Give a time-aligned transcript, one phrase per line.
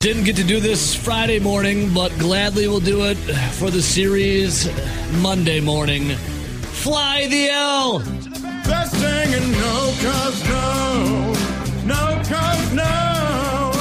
[0.00, 3.16] Didn't get to do this Friday morning, but gladly will do it
[3.54, 4.70] for the series
[5.14, 6.10] Monday morning.
[6.84, 7.98] Fly the L!
[7.98, 11.32] Best thing and no cause no,
[11.84, 13.72] no cause no.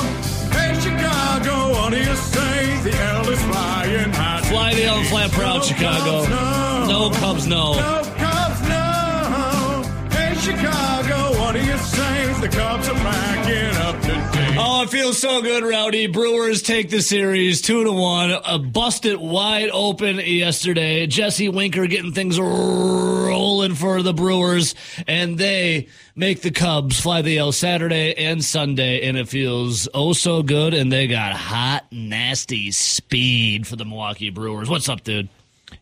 [0.57, 2.81] Hey Chicago, what do you say?
[2.81, 4.41] The L is flying high.
[4.41, 6.25] Fly the L and fly proud, No Chicago.
[6.25, 6.87] Cubs, no.
[6.87, 7.73] No Cubs, no.
[7.73, 9.83] No Cubs, no.
[10.09, 11.06] Hey Chicago,
[11.47, 12.33] what do you say?
[12.41, 14.55] The Cubs are backing up today.
[14.59, 16.07] Oh, it feels so good, Rowdy.
[16.07, 18.31] Brewers take the series two to one.
[18.31, 21.07] Uh, busted wide open yesterday.
[21.07, 24.75] Jesse Winker getting things rolling for the Brewers,
[25.07, 25.87] and they
[26.17, 30.73] make the Cubs fly the L Saturday and Sunday, and it feels oh so good.
[30.73, 34.69] And they got hot, nasty speed for the Milwaukee Brewers.
[34.69, 35.29] What's up, dude?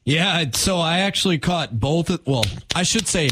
[0.04, 2.12] Yeah, so I actually caught both.
[2.12, 3.30] Of, well, I should say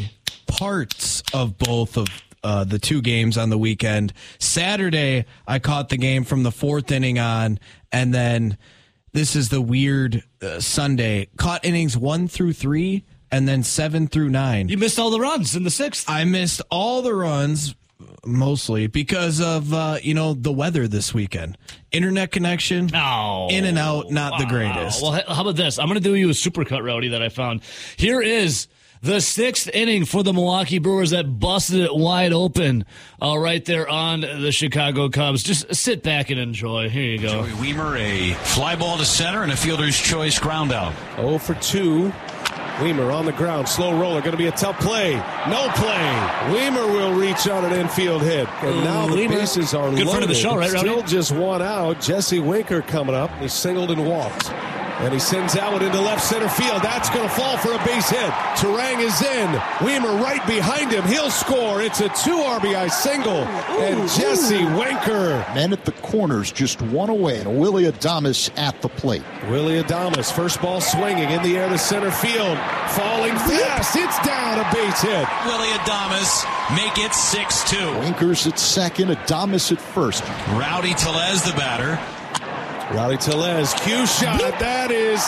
[0.48, 2.07] parts of both of
[2.43, 4.13] uh, the two games on the weekend.
[4.39, 7.59] Saturday, I caught the game from the fourth inning on,
[7.91, 8.57] and then
[9.13, 11.27] this is the weird uh, Sunday.
[11.37, 14.70] Caught innings one through three, and then seven through nine.
[14.70, 16.09] You missed all the runs in the sixth.
[16.09, 17.76] I missed all the runs
[18.26, 21.57] mostly because of uh, you know the weather this weekend.
[21.91, 22.90] Internet connection.
[22.93, 25.01] Oh, In and out, not the greatest.
[25.01, 25.79] Well, how about this?
[25.79, 27.62] I'm going to do you a supercut, Rowdy, that I found.
[27.98, 28.68] Here is
[29.04, 32.85] the sixth inning for the Milwaukee Brewers that busted it wide open
[33.21, 35.43] uh, right there on the Chicago Cubs.
[35.43, 36.90] Just sit back and enjoy.
[36.90, 37.46] Here you go.
[37.46, 40.93] Joey Wiemer, a fly ball to center and a fielder's choice ground out.
[41.18, 42.12] 0 for 2.
[42.77, 45.13] Wiemer on the ground, slow roller, going to be a tough play.
[45.48, 46.29] No play.
[46.55, 48.48] Wiemer will reach on an infield hit.
[48.63, 49.29] And now the Wiemer.
[49.29, 50.09] bases are Good loaded.
[50.09, 50.90] friend of the show, right, Rowdy?
[50.90, 52.01] Still just one out.
[52.01, 53.29] Jesse Winker coming up.
[53.40, 54.51] He singled and walked.
[55.04, 56.82] And he sends out into left center field.
[56.82, 58.32] That's going to fall for a base hit.
[58.55, 59.49] Turang is in.
[59.79, 61.04] Wiemer right behind him.
[61.04, 61.82] He'll score.
[61.82, 63.43] It's a two RBI single.
[63.84, 65.46] And Jesse Winker.
[65.53, 69.24] Men at the corners, just one away, and Willy Adames at the plate.
[69.50, 72.57] Willy Adames, first ball swinging in the air to center field.
[72.91, 73.97] Falling fast.
[73.97, 74.59] It's down.
[74.59, 75.28] A base hit.
[75.46, 78.00] Willy Adames make it 6 2.
[78.00, 80.24] Winkers at second, Adames at first.
[80.50, 82.00] Rowdy Tellez, the batter.
[82.92, 84.40] Rowdy Tellez, cue shot.
[84.60, 85.22] That is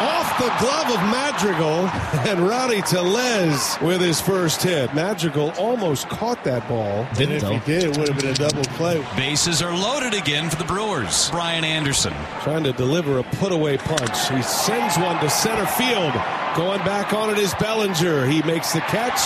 [0.00, 1.88] off the glove of Madrigal.
[2.28, 4.92] And Rowdy Tellez with his first hit.
[4.94, 7.06] Madrigal almost caught that ball.
[7.14, 7.58] Didn't though.
[7.60, 9.04] did, it would have been a double play.
[9.16, 11.30] Bases are loaded again for the Brewers.
[11.30, 12.12] Brian Anderson.
[12.42, 14.28] Trying to deliver a put away punch.
[14.28, 16.12] He sends one to center field.
[16.56, 18.26] Going back on it is Bellinger.
[18.26, 19.20] He makes the catch.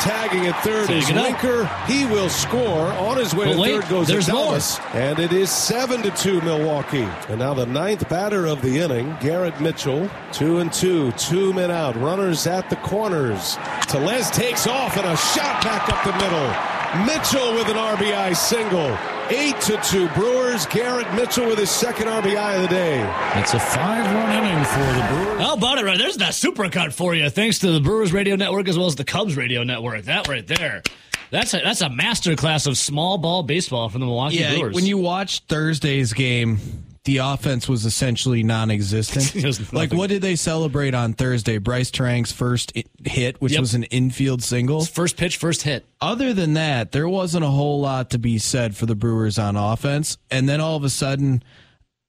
[0.00, 1.88] Tagging at third is Take it up.
[1.88, 2.92] He will score.
[2.92, 4.58] On his way But to wait, third goes there's more.
[4.92, 7.08] And it is 7 to 2 Milwaukee.
[7.28, 10.10] And now the ninth batter of the inning, Garrett Mitchell.
[10.32, 11.96] Two and two, two men out.
[11.96, 13.56] Runners at the corners.
[13.82, 16.83] Tellez takes off and a shot back up the middle.
[17.06, 18.96] Mitchell with an RBI single.
[19.30, 20.66] 8 to 2 Brewers.
[20.66, 23.00] Garrett Mitchell with his second RBI of the day.
[23.40, 25.40] It's a five run inning for the Brewers.
[25.40, 25.98] How about it, right?
[25.98, 29.04] There's that supercut for you, thanks to the Brewers Radio Network as well as the
[29.04, 30.02] Cubs Radio Network.
[30.04, 30.82] That right there.
[31.30, 34.74] That's a, that's a master class of small ball baseball from the Milwaukee Yeah, Brewers.
[34.74, 36.58] when you watch Thursday's game,
[37.04, 39.34] the offense was essentially non-existent.
[39.72, 41.58] Like, what did they celebrate on Thursday?
[41.58, 42.72] Brice Turang's first
[43.04, 43.60] hit, which Yep.
[43.60, 44.84] was an infield single.
[44.84, 45.84] first pitch, first hit.
[46.00, 49.56] Other than that, there wasn't a whole lot to be said for the Brewers on
[49.56, 50.16] offense.
[50.30, 51.42] And then all of a sudden,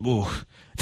[0.05, 0.27] ooh,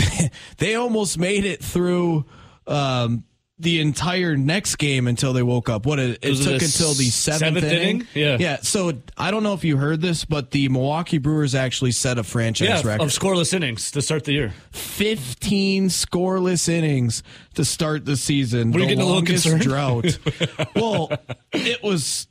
[0.58, 2.26] they almost made it through
[2.68, 3.24] um,
[3.60, 5.86] the entire next game until they woke up.
[5.86, 8.08] What it, it took until the seventh, seventh inning?
[8.14, 8.38] Yeah.
[8.40, 8.58] yeah.
[8.62, 12.24] So I don't know if you heard this, but the Milwaukee Brewers actually set a
[12.24, 14.54] franchise Yeah, record of scoreless innings to start the year.
[14.72, 18.72] 15 scoreless innings to start the season.
[18.72, 19.62] Were you getting a little concerned?
[19.62, 20.18] drought.
[20.76, 21.12] well,
[21.54, 22.28] it was.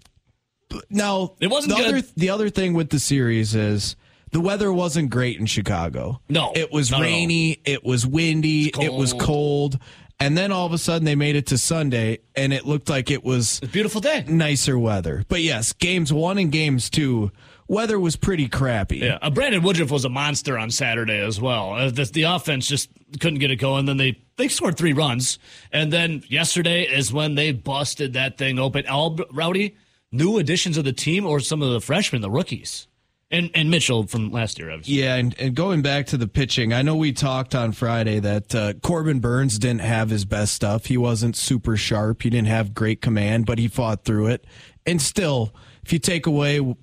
[0.88, 1.94] Now It wasn't the good.
[1.96, 3.94] other the other thing with the series is
[4.30, 6.20] the weather wasn't great in Chicago.
[6.30, 7.12] No, it was not at all.
[7.12, 7.60] rainy.
[7.66, 8.68] It was windy.
[8.80, 9.78] It was cold.
[10.22, 13.10] And then all of a sudden they made it to Sunday, and it looked like
[13.10, 14.24] it was a beautiful day.
[14.28, 15.24] nicer weather.
[15.28, 17.32] But yes, games one and games two,
[17.66, 18.98] weather was pretty crappy.
[18.98, 21.72] Yeah, uh, Brandon Woodruff was a monster on Saturday as well.
[21.72, 22.88] Uh, the, the offense just
[23.18, 23.86] couldn't get it going.
[23.86, 25.40] Then they they scored three runs,
[25.72, 28.86] and then yesterday is when they busted that thing open.
[28.86, 29.76] All rowdy
[30.12, 32.86] new additions of the team or some of the freshmen, the rookies,
[33.32, 34.70] and and Mitchell from last year.
[34.70, 35.02] Obviously.
[35.02, 38.54] Yeah, and, and going back to the pitching, I know we talked on Friday that
[38.54, 40.86] uh, Corbin Burnes didn't have his best stuff.
[40.86, 42.22] He wasn't super sharp.
[42.22, 44.46] He didn't have great command, but he fought through it.
[44.86, 46.76] And still, if you take away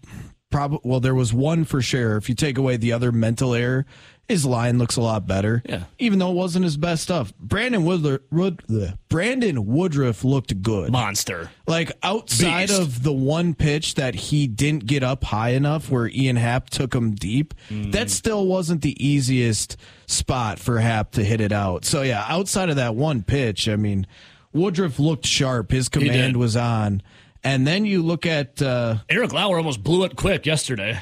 [0.49, 2.17] probably well, there was one for sure.
[2.17, 3.85] If you take away the other mental error,
[4.29, 5.61] his line looks a lot better.
[5.67, 5.83] Yeah.
[5.97, 7.33] even though it wasn't his best stuff.
[7.39, 8.97] Brandon Woodruff, Wood, bleh.
[9.09, 10.91] Brandon Woodruff looked good.
[10.91, 11.49] Monster.
[11.67, 12.79] Like outside Beast.
[12.81, 16.93] of the one pitch that he didn't get up high enough where Ian Happ took
[16.95, 17.91] him deep, Mm.
[17.91, 21.83] that still wasn't the easiest spot for Happ to hit it out.
[21.83, 24.07] So yeah, outside of that one pitch, I mean,
[24.53, 25.71] Woodruff looked sharp.
[25.71, 27.01] His command was on.
[27.43, 30.99] And then you look at uh, Eric Lauer almost blew it quick yesterday.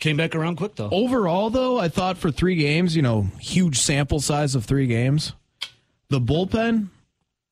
[0.00, 0.88] Came back around quick though.
[0.90, 5.34] overall though, I thought for three games, you know, huge sample size of three games,
[6.08, 6.88] the bullpen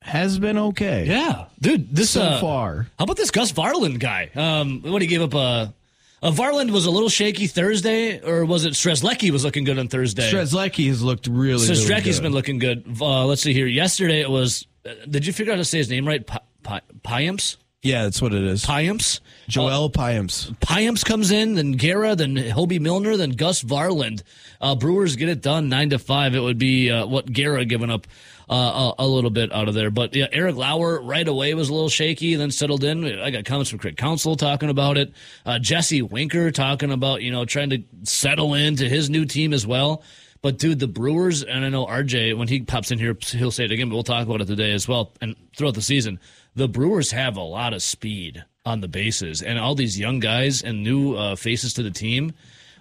[0.01, 1.05] has been okay.
[1.05, 1.95] Yeah, dude.
[1.95, 2.87] This So uh, far.
[2.97, 4.31] How about this Gus Varland guy?
[4.35, 5.73] Um, what he gave up a.
[6.21, 9.87] Uh, Varland was a little shaky Thursday, or was it Strzelecki was looking good on
[9.87, 10.29] Thursday?
[10.29, 12.23] Strzelecki has looked really, So really good.
[12.23, 12.83] been looking good.
[12.99, 13.67] Uh, let's see here.
[13.67, 14.65] Yesterday it was.
[14.85, 16.25] Uh, did you figure out how to say his name right?
[16.25, 17.55] Pi- Pi- Payamps?
[17.81, 18.65] Yeah, that's what it is.
[18.65, 19.21] Payamps?
[19.47, 20.53] Joel Payamps.
[20.57, 24.23] Payamps comes in, then Guerra, then Hoby Milner, then Gus Varland.
[24.59, 26.35] Uh, Brewers get it done nine to five.
[26.35, 28.05] It would be uh, what Guerra giving up
[28.49, 31.69] uh, a, a little bit out of there, but yeah, Eric Lauer right away was
[31.69, 33.05] a little shaky, then settled in.
[33.19, 35.13] I got comments from Craig Counsell talking about it.
[35.45, 39.67] Uh, Jesse Winker talking about you know trying to settle into his new team as
[39.67, 40.03] well.
[40.41, 43.65] But dude, the Brewers, and I know RJ when he pops in here, he'll say
[43.65, 46.19] it again, but we'll talk about it today as well, and throughout the season.
[46.59, 50.61] The Brewers have a lot of speed on the bases, and all these young guys
[50.61, 52.33] and new uh, faces to the team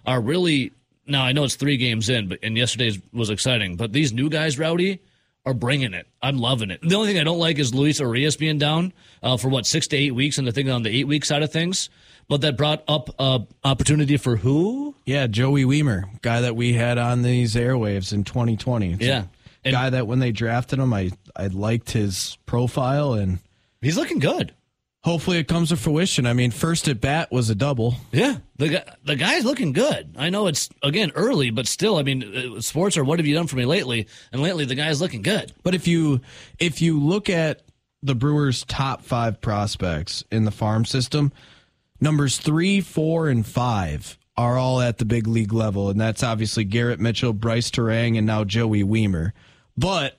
[0.04, 0.72] are really.
[1.06, 3.76] Now I know it's three games in, but and yesterday's was exciting.
[3.76, 5.00] But these new guys, Rowdy,
[5.46, 6.08] are bringing it.
[6.20, 6.80] I'm loving it.
[6.82, 8.92] The only thing I don't like is Luis Urias being down
[9.22, 11.44] uh, for what six to eight weeks, and the thing on the eight week side
[11.44, 11.88] of things.
[12.28, 14.96] But that brought up uh, opportunity for who?
[15.06, 18.94] Yeah, Joey Wiemer, guy that we had on these airwaves in 2020.
[18.94, 19.24] It's a Yeah.
[19.64, 23.38] And- guy that when they drafted him, I I liked his profile, and
[23.80, 24.54] He's looking good.
[25.04, 26.26] hopefully it comes to fruition.
[26.26, 27.94] I mean, first at bat was a double.
[28.12, 30.14] Yeah, the guy, the guy's looking good.
[30.18, 33.34] I know it's again early, but still, I mean, uh, sports are what have you
[33.34, 34.08] done for me lately?
[34.32, 35.52] And lately, the guy's looking good.
[35.62, 36.20] But if you
[36.58, 37.62] if you look at
[38.02, 41.32] the Brewers' top five prospects in the farm system,
[42.00, 46.64] numbers three, four, and five are all at the big league level, and that's obviously
[46.64, 49.32] Garrett Mitchell, Brice Turang, and now Joey Wiemer.
[49.76, 50.18] But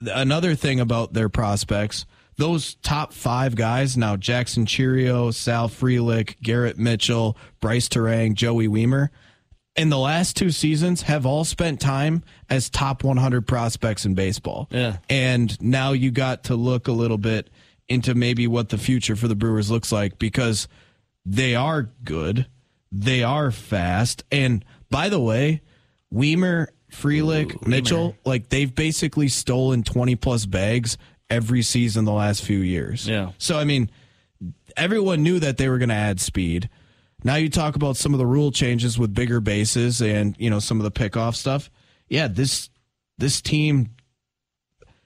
[0.00, 2.06] another thing about their prospects,
[2.40, 9.10] those top five guys now Jackson Chourio, Sal Frelick, Garrett Mitchell, Brice Turang, Joey Wiemer
[9.76, 14.68] in the last two seasons have all spent time as top 100 prospects in baseball.
[14.70, 14.98] Yeah.
[15.08, 17.50] And now you got to look a little bit
[17.88, 20.68] into maybe what the future for the Brewers looks like because
[21.24, 22.46] they are good,
[22.92, 25.62] they are fast, and by the way,
[26.12, 30.98] Wiemer, Frelick, Mitchell, like they've basically stolen 20 plus bags
[31.30, 33.08] every season the last few years.
[33.08, 33.30] Yeah.
[33.38, 33.90] So I mean,
[34.76, 36.68] everyone knew that they were going to add speed.
[37.22, 40.58] Now you talk about some of the rule changes with bigger bases and you know
[40.58, 41.70] some of the pickoff stuff.
[42.08, 42.70] Yeah, this
[43.18, 43.90] this team.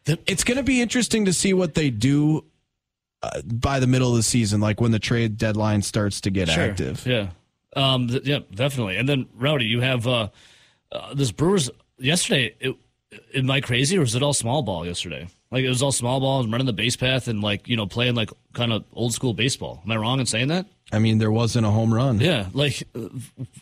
[0.07, 2.45] It's going to be interesting to see what they do
[3.23, 6.51] uh, by the middle of the season, like when the trade deadline starts to get
[6.51, 7.07] active.
[7.07, 7.31] Yeah,
[7.75, 8.99] um, th- yeah, definitely.
[8.99, 10.29] And then Rowdy, you have uh,
[10.93, 12.55] uh, this Brewers yesterday.
[12.61, 12.77] It,
[13.35, 15.29] am I crazy or was it all small ball yesterday?
[15.55, 17.87] Like it was all small ball and running the base path and like you know
[17.87, 19.81] playing like kind of old school baseball.
[19.85, 20.67] Am I wrong in saying that?
[20.93, 22.19] I mean, there wasn't a home run.
[22.21, 22.83] Yeah, like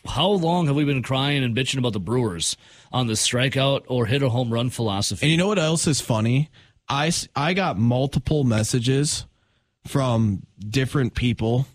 [0.05, 2.57] how long have we been crying and bitching about the Brewers
[2.91, 5.25] on the strikeout or hit a home run philosophy?
[5.25, 6.49] And you know what else is funny?
[6.89, 9.25] I, I got multiple messages
[9.87, 11.65] from different people,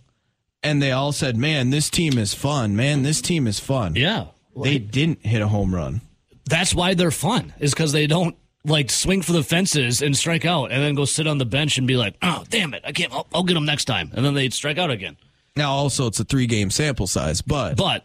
[0.62, 2.76] and they all said, Man, this team is fun.
[2.76, 3.94] Man, this team is fun.
[3.94, 4.26] yeah,
[4.60, 6.00] They didn't hit a home run.
[6.46, 10.44] that's why they're fun is because they don't like swing for the fences and strike
[10.44, 12.92] out and then go sit on the bench and be like, oh damn it, I
[12.92, 13.12] can't.
[13.12, 15.16] I'll, I'll get them next time, and then they'd strike out again.
[15.56, 18.04] Now, also, it's a three game sample size, but, But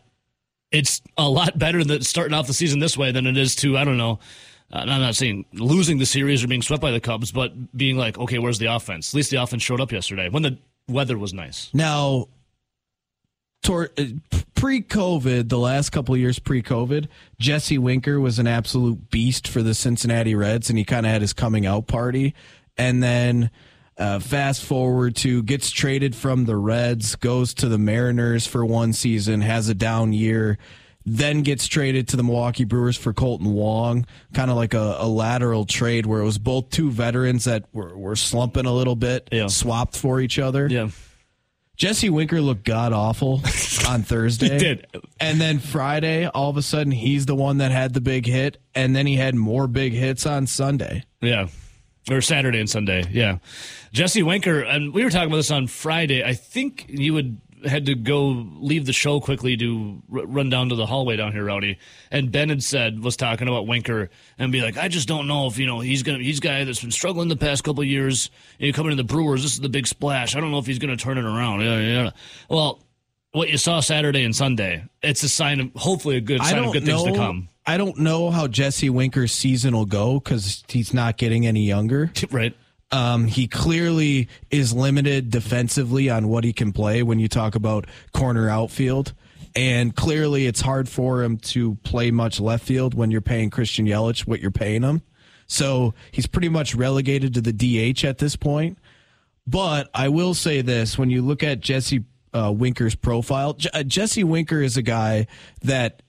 [0.71, 3.77] it's a lot better than starting off the season this way than it is to
[3.77, 4.19] I don't know.
[4.71, 7.97] Uh, I'm not saying losing the series or being swept by the Cubs, but being
[7.97, 9.13] like, okay, where's the offense?
[9.13, 10.57] At least the offense showed up yesterday when the
[10.87, 11.69] weather was nice.
[11.73, 12.27] now,
[13.63, 13.89] tor-
[14.55, 17.07] pre COVID, the last couple of years pre COVID,
[17.39, 21.21] Jesse Winker was an absolute beast for the Cincinnati Reds, and he kind of had
[21.21, 22.33] his coming out party.
[22.77, 23.49] And then
[23.97, 28.93] uh, fast forward to gets traded from the Reds, goes to the Mariners for one
[28.93, 30.57] season, has a down year,
[31.05, 35.07] then gets traded to the Milwaukee Brewers for Kolten Wong, kind of like a, a
[35.07, 39.27] lateral trade where it was both two veterans that were, were slumping a little bit,
[39.31, 39.47] Yeah.
[39.47, 40.67] swapped for each other.
[40.67, 40.87] Yeah.
[41.75, 43.41] Jesse Winker looked god awful
[43.87, 44.53] on Thursday.
[44.53, 44.87] He did.
[45.19, 48.57] And then Friday, all of a sudden, he's the one that had the big hit,
[48.75, 51.03] and then he had more big hits on Sunday.
[51.21, 51.47] Yeah.
[52.11, 53.05] Or Saturday and Sunday.
[53.11, 53.37] Yeah.
[53.93, 56.23] Jesse Winker, and we were talking about this on Friday.
[56.23, 60.69] I think you would had to go leave the show quickly to r- run down
[60.69, 61.77] to the hallway down here, Rowdy.
[62.11, 65.47] And Ben had said was talking about Winker and be like, I just don't know
[65.47, 67.87] if you know he's gonna he's a guy that's been struggling the past couple of
[67.87, 68.29] years.
[68.59, 70.35] You know, coming to the Brewers, this is the big splash.
[70.35, 71.61] I don't know if he's gonna turn it around.
[71.61, 72.11] Yeah, yeah.
[72.49, 72.81] Well,
[73.31, 76.73] what you saw Saturday and Sunday, it's a sign of hopefully a good sign of
[76.73, 77.03] good know.
[77.03, 77.49] things to come.
[77.65, 82.11] I don't know how Jesse Winker's season will go because he's not getting any younger.
[82.31, 82.55] Right.
[82.93, 87.87] Um, he clearly is limited defensively on what he can play when you talk about
[88.11, 89.13] corner outfield.
[89.55, 93.87] And clearly, it's hard for him to play much left field when you're paying Christian
[93.87, 95.01] Yelich what you're paying him.
[95.47, 98.77] So he's pretty much relegated to the DH at this point.
[99.47, 103.81] But I will say this when you look at Jesse uh, Winker's profile, J- uh,
[103.81, 105.25] Jesse Winker is a guy
[105.63, 106.03] that,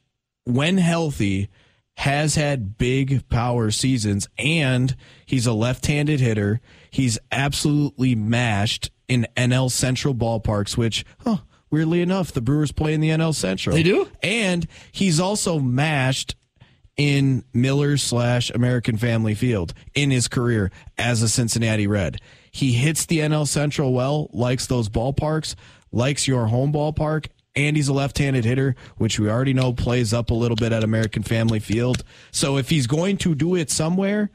[0.45, 1.49] when healthy,
[1.97, 4.97] has had big power seasons and
[5.27, 6.61] he's a left-handed hitter.
[6.91, 11.39] He's absolutely mashed in NL Central ballparks, which, huh,
[11.71, 13.77] weirdly enough, the Brewers play in the NL Central.
[13.77, 14.09] They do?
[14.23, 16.35] And he's also mashed
[16.97, 22.21] in Miller slash American Family Field in his career as a Cincinnati Red.
[22.51, 25.55] He hits the NL Central well, likes those ballparks,
[25.91, 30.31] likes your home ballpark, and he's a left-handed hitter, which we already know plays up
[30.31, 32.05] a little bit at American Family Field.
[32.31, 34.31] So if he's going to do it somewhere,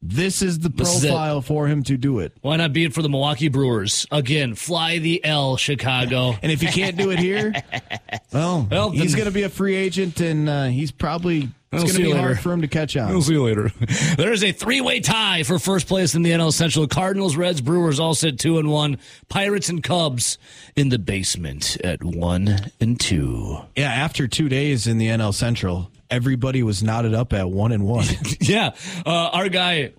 [0.00, 2.36] this is the This is profile for him to do it.
[2.40, 4.54] Why not be it for the Milwaukee Brewers again?
[4.54, 6.36] Fly the L, Chicago.
[6.42, 7.52] And if he can't do it here,
[8.32, 11.94] well, Well, he's going to be a free agent, and uh, he's probably it's going
[11.96, 13.10] to be hard for him to catch up.
[13.10, 13.70] We'll see you later.
[14.16, 16.86] There is a three-way tie for first place in the NL Central.
[16.88, 18.98] Cardinals, Reds, Brewers all sit two and one.
[19.28, 20.38] Pirates and Cubs
[20.76, 23.58] in the basement at one and two.
[23.76, 27.84] Yeah, after two days in the NL Central, everybody was knotted up at one and
[27.86, 28.06] one.
[28.40, 29.92] Yeah, uh, our guy,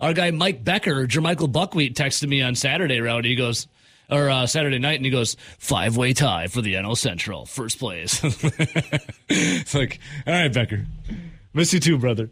[0.00, 3.00] our guy Mike Becker, Jermichael Buckwheat texted me on Saturday.
[3.00, 3.66] Rowdy, he goes.
[4.10, 7.78] Or uh, Saturday night, and he goes five way tie for the NL Central, first
[7.78, 8.20] place.
[9.28, 10.86] it's like, all right, Becker,
[11.52, 12.30] miss you too, brother.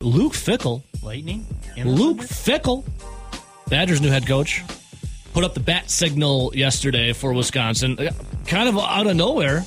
[0.00, 1.46] Luke Fickell Lightning?
[1.76, 2.84] Luke Fickell,
[3.68, 4.62] Badgers' new head coach,
[5.32, 7.98] put up the bat signal yesterday for Wisconsin.
[7.98, 8.12] Uh,
[8.46, 9.64] Kind of out of nowhere,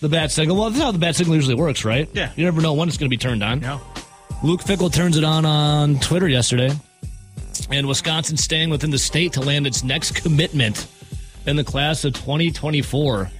[0.00, 0.56] the bat signal.
[0.56, 2.08] Well, that's how the bat signal usually works, right?
[2.14, 2.30] Yeah.
[2.36, 3.60] You never know when it's going to be turned on.
[3.60, 3.80] No.
[4.42, 6.70] Luke Fickell turns it on on Twitter yesterday.
[7.70, 10.86] And Wisconsin staying within the state to land its next commitment
[11.46, 13.30] in the class of 2024.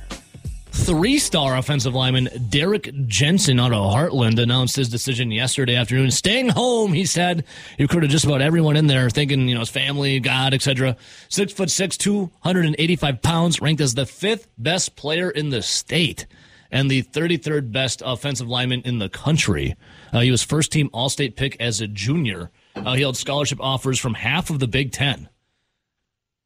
[0.74, 6.10] Three star offensive lineman Derek Jensen out of Hartland announced his decision yesterday afternoon.
[6.10, 7.44] Staying home, he said.
[7.78, 10.96] He recruited just about everyone in there, thinking, you know, his family, God, etc.
[11.28, 16.26] Six foot six, 285 pounds, ranked as the fifth best player in the state
[16.72, 19.76] and the 33rd best offensive lineman in the country.
[20.12, 22.50] Uh, he was first team All State pick as a junior.
[22.74, 25.28] Uh, he held scholarship offers from half of the Big Ten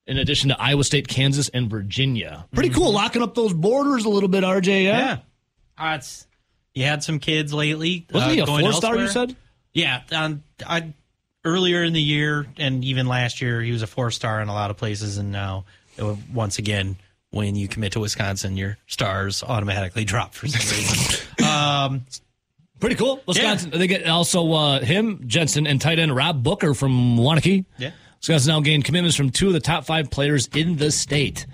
[0.06, 2.47] in addition to Iowa State, Kansas, and Virginia.
[2.52, 4.85] Pretty cool, locking up those borders a little bit, RJ.
[4.85, 5.18] Yeah, Yeah.
[5.78, 6.00] Uh,
[6.75, 8.06] you had some kids lately.
[8.12, 8.97] wasn't uh, he a four star?
[8.97, 9.35] You said.
[9.73, 10.02] Yeah.
[10.12, 10.92] Um, I,
[11.44, 14.52] earlier in the year and even last year, he was a four star in a
[14.52, 15.18] lot of places.
[15.18, 15.64] And now,
[16.00, 16.97] uh, once again,
[17.30, 21.26] when you commit to Wisconsin, your stars automatically drop for some reason.
[21.47, 22.04] um,
[22.80, 23.20] Pretty cool.
[23.26, 23.70] Wisconsin.
[23.70, 27.64] They get also uh, him, Jensen, and tight end Rob Booker from Waunakee.
[27.76, 27.90] Yeah.
[28.20, 31.47] Wisconsin now gained commitments from two of the top five players in the state.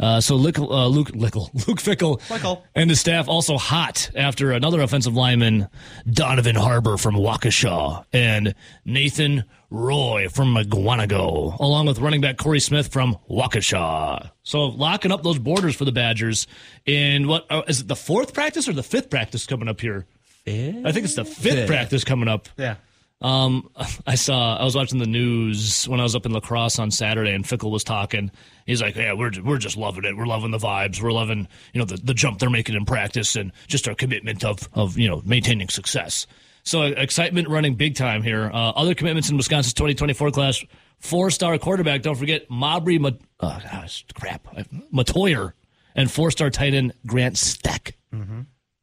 [0.00, 2.62] Uh, so Luke, uh, Luke, Lickle, Luke Fickell, Fickell.
[2.74, 5.68] and his staff also hot after another offensive lineman,
[6.10, 12.88] Donovan Harbor from Waukesha, and Nathan Roy from Mukwonago, along with running back Corey Smith
[12.88, 14.30] from Waukesha.
[14.42, 16.46] So locking up those borders for the Badgers
[16.84, 20.06] in what uh, it the fourth practice or the fifth practice coming up here?
[20.46, 21.66] I think it's the fifth, Fifth.
[21.68, 22.48] practice coming up.
[22.56, 22.76] yeah.
[23.20, 23.68] Um,
[24.06, 27.32] I saw I was watching the news when I was up in Lacrosse on Saturday,
[27.32, 28.32] and Fickell was talking.
[28.66, 30.16] He's like, "Yeah, we're we're just loving it.
[30.16, 31.00] We're loving the vibes.
[31.00, 34.44] We're loving you know the the jump they're making in practice, and just our commitment
[34.44, 36.26] of of you know maintaining success."
[36.64, 38.50] So excitement running big time here.
[38.52, 40.64] Uh, other commitments in Wisconsin's 2024 class:
[40.98, 42.02] four star quarterback.
[42.02, 44.48] Don't forget Mabrey Mat- uh, gosh, crap
[44.92, 45.52] Mettauer,
[45.94, 47.92] and four star tight end Grant Stec.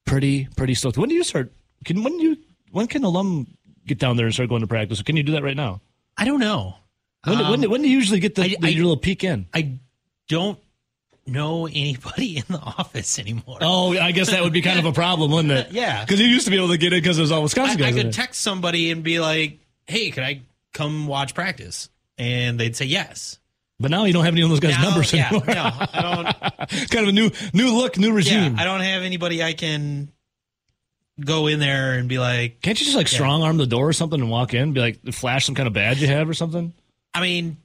[0.09, 0.97] Pretty pretty stoked.
[0.97, 1.51] When do you start?
[1.85, 2.37] Can when you
[2.71, 3.47] when can alum
[3.85, 5.01] get down there and start going to practice?
[5.01, 5.81] Can you do that right now?
[6.17, 6.75] I don't know.
[7.25, 9.23] When, do- when, um, when do you usually get the, I- the I- little peek
[9.23, 9.45] in?
[9.53, 9.79] I
[10.27, 10.57] don't
[11.27, 13.59] know anybody in the office anymore.
[13.61, 15.71] Oh, I guess that would be kind of a problem, wouldn't it?
[15.71, 16.03] Yeah.
[16.03, 17.95] because you used to be able to get it because there's all Wisconsin I guys.
[17.95, 18.13] in could it.
[18.13, 20.41] text somebody and be like, "Hey, can I
[20.73, 23.38] come watch practice?" And they'd say yes.
[23.79, 25.45] But now you don't have any of those guys' Now- numbers yeah, anymore.
[25.48, 26.69] no, I don't.
[26.89, 28.55] kind of a new new look, new regime.
[28.55, 28.62] Yeah.
[28.62, 30.12] I don't have anybody I can
[31.19, 32.62] go in there and be like.
[32.62, 34.74] Can't you just like strong arm the door or something and walk in?
[34.74, 36.74] Be like, flash some kind of badge you have or something.
[37.13, 37.57] I mean,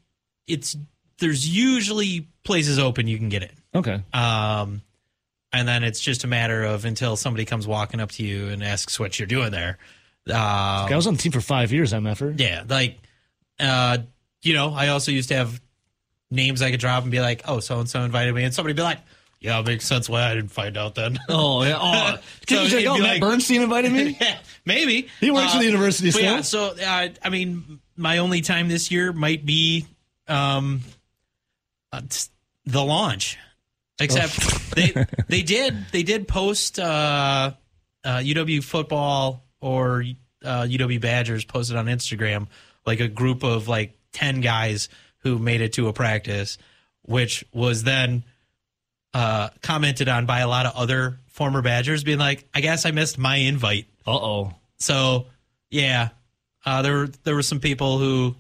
[0.47, 0.77] it's
[1.19, 3.51] there's usually places open you can get in.
[3.75, 4.03] Okay.
[4.13, 4.83] Um,
[5.53, 8.63] and then it's just a matter of until somebody comes walking up to you and
[8.65, 9.79] asks what you're doing there.
[10.29, 12.39] Uh, I was on the team for five years, I'm MFer.
[12.41, 12.99] yeah, like,
[13.61, 13.99] uh,
[14.43, 15.61] you know, I also used to have
[16.31, 18.75] names I could drop and be like, oh, so and so invited me, and somebody
[18.75, 18.99] be like,
[19.41, 21.19] yeah, it makes sense why I didn't find out then.
[21.29, 21.77] Oh, yeah.
[21.81, 24.17] Oh, So you it'd oh, Matt like- Bernstein invited me?
[24.21, 28.41] yeah, maybe He works for the university but Yeah, so uh, I mean, my only
[28.41, 29.87] time this year might be
[30.29, 30.81] um,
[31.93, 32.01] uh,
[32.65, 33.39] the launch.
[34.01, 34.59] Except Oh.
[34.75, 37.53] they they did they did post uh,
[38.03, 40.03] uh, UW football or
[40.45, 42.49] uh, UW Badgers posted on Instagram
[42.87, 44.89] like a group of like ten guys
[45.25, 46.57] who made it to a practice,
[47.03, 48.23] which was then
[49.13, 52.93] uh, commented on by a lot of other former Badgers, being like, "I guess I
[52.93, 54.55] missed my invite." Uh oh.
[54.79, 55.27] So
[55.71, 56.11] yeah,
[56.65, 58.37] uh, there were there were some people who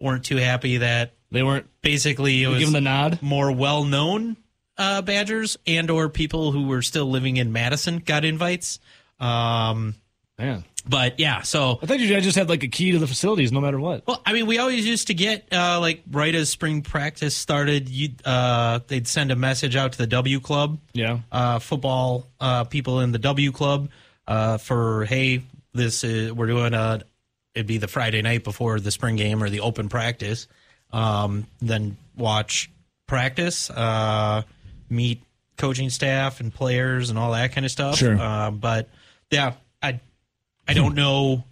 [0.00, 3.20] weren't too happy that They weren't basically it was giving the nod?
[3.22, 4.36] more well known
[4.78, 8.80] uh, Badgers and or people who were still living in Madison got invites.
[9.20, 9.94] Um,
[10.38, 10.64] Man.
[10.88, 13.52] but yeah, so I thought you guys just had like a key to the facilities
[13.52, 14.04] no matter what.
[14.06, 17.88] well, I mean, we always used to get uh, like right as spring practice started,
[17.88, 20.78] you uh, they'd send a message out to the W Club.
[20.94, 21.20] Yeah.
[21.30, 23.90] uh, football uh, people in the W Club
[24.26, 25.42] uh, for hey,
[25.74, 27.02] this is we're doing a
[27.54, 30.48] it'd be the Friday night before the spring game or the open practice.
[30.92, 32.70] Um, then watch
[33.06, 34.42] practice, uh,
[34.90, 35.22] meet
[35.58, 37.96] coaching staff and players and all that kind of stuff.
[37.98, 38.16] Sure.
[38.50, 38.88] But
[39.30, 40.00] yeah, I
[40.68, 41.44] I don't know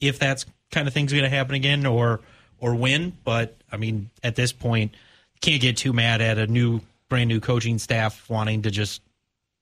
[0.00, 2.20] if that's kind of thing's going to happen again or
[2.58, 3.16] or when.
[3.24, 4.94] But I mean, at this point,
[5.40, 9.02] can't get too mad at a new brand new coaching staff wanting to just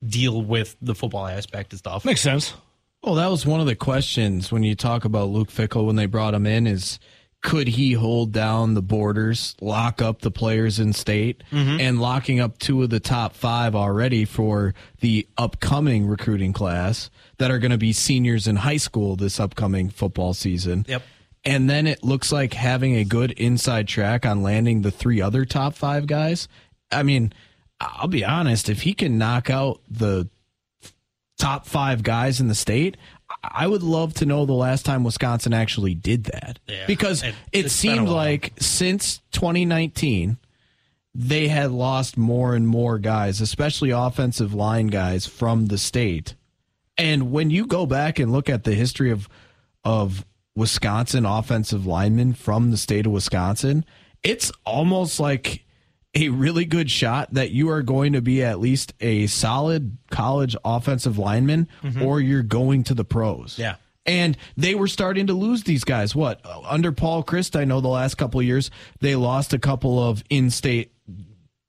[0.04, 2.04] deal with the football aspect and stuff.
[2.04, 2.54] Makes sense.
[3.02, 6.06] Well, that was one of the questions when you talk about Luke Fickell when they
[6.06, 7.00] brought him in is
[7.42, 11.80] could he hold down the borders, lock up the players in state, mm-hmm.
[11.80, 17.50] and locking up two of the top five already for the upcoming recruiting class that
[17.50, 20.84] are going to be seniors in high school this upcoming football season.
[20.88, 21.02] Yep.
[21.44, 25.44] And then it looks like having a good inside track on landing the three other
[25.44, 26.46] top five guys.
[26.92, 27.32] I mean,
[27.80, 30.28] I'll be honest, if he can knock out the
[31.38, 32.96] top five guys in the state,
[33.44, 36.58] I would love to know the last time Wisconsin actually did that.
[36.68, 36.86] Yeah.
[36.86, 37.34] because It- it,
[37.66, 40.36] it's been a seemed like since 2019,
[41.14, 46.34] they had lost more and more guys, especially offensive line guys from the state.
[46.96, 49.28] And when you go back and look at the history of
[49.84, 50.24] of
[50.54, 53.84] Wisconsin offensive linemen from the state of Wisconsin,
[54.22, 55.64] it's almost like
[56.14, 60.54] a really good shot that you are going to be at least a solid college
[60.64, 62.02] offensive lineman mm-hmm.
[62.02, 63.58] or you're going to the pros.
[63.58, 63.76] Yeah.
[64.04, 66.14] And they were starting to lose these guys.
[66.14, 66.44] What?
[66.66, 68.70] Under Paul Chryst, I know the last couple of years,
[69.00, 70.92] they lost a couple of in state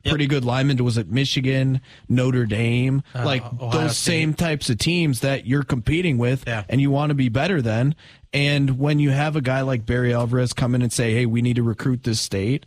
[0.05, 0.83] pretty good linemen.
[0.83, 1.79] Was it Michigan,
[2.09, 3.03] Notre Dame?
[3.15, 4.11] Uh, like Ohio those State.
[4.11, 6.63] same types of teams that you're competing with Yeah.
[6.67, 7.95] and you want to be better than.
[8.33, 11.41] And when you have a guy like Barry Alvarez come in and say, hey, we
[11.41, 12.65] need to recruit this state,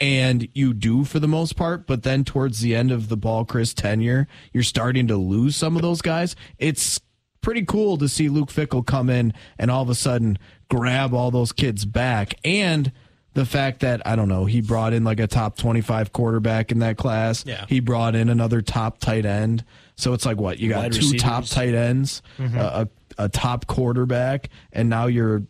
[0.00, 3.44] and you do for the most part, but then towards the end of the Paul
[3.44, 6.34] Chryst tenure, you're starting to lose some of those guys.
[6.58, 7.00] It's
[7.40, 11.30] pretty cool to see Luke Fickell come in and all of a sudden grab all
[11.30, 12.34] those kids back.
[12.44, 12.90] And
[13.34, 16.78] the fact that, I don't know, he brought in like a top 25 quarterback in
[16.80, 17.44] that class.
[17.46, 17.66] Yeah.
[17.68, 19.64] He brought in another top tight end.
[19.96, 20.58] So it's like what?
[20.58, 21.22] You got Wide two receivers.
[21.22, 22.58] top tight ends, mm-hmm.
[22.58, 25.44] a, a, a top quarterback, and now you're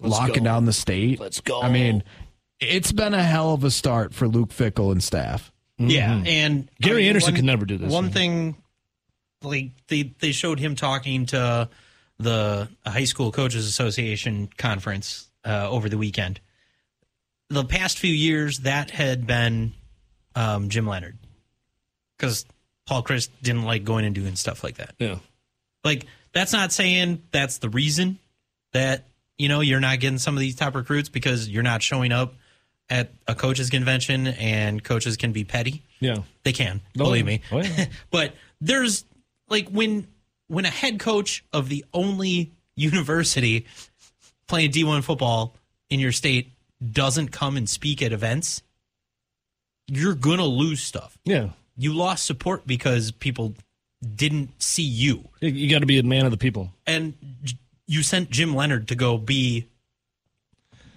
[0.00, 0.50] locking go.
[0.50, 1.20] down the state.
[1.20, 1.62] Let's go.
[1.62, 2.02] I mean,
[2.68, 5.52] it's been a hell of a start for Luke Fickell and staff.
[5.78, 7.92] Yeah, and Gary I mean, Andersen one- could never do this.
[7.92, 8.56] One thing,
[9.42, 11.68] like they they showed him talking to
[12.18, 16.40] the high school coaches association conference uh, over the weekend.
[17.50, 19.72] The past few years, that had been
[20.34, 21.18] um, Jim Leonhard,
[22.16, 22.46] because
[22.86, 24.94] Paul Chryst didn't like going and doing stuff like that.
[24.98, 25.18] Yeah.
[25.82, 28.18] Like that's not saying that's the reason
[28.72, 32.12] that you know you're not getting some of these top recruits because you're not showing
[32.12, 32.34] up
[32.90, 35.82] at a coaches convention and coaches can be petty.
[36.00, 36.18] Yeah.
[36.42, 37.40] They can, Oh, believe me.
[37.50, 37.86] Oh, yeah.
[38.10, 39.04] but there's
[39.48, 40.06] like when
[40.48, 43.66] when a head coach of the only university
[44.46, 45.54] playing D1 football
[45.88, 46.50] in your state
[46.92, 48.62] doesn't come and speak at events,
[49.88, 51.16] you're going to lose stuff.
[51.24, 51.50] Yeah.
[51.76, 53.54] You lost support because people
[54.14, 55.28] didn't see you.
[55.40, 56.72] You- You got to be a man of the people.
[56.86, 57.14] And
[57.86, 59.66] you sent Jim Leonhard to go be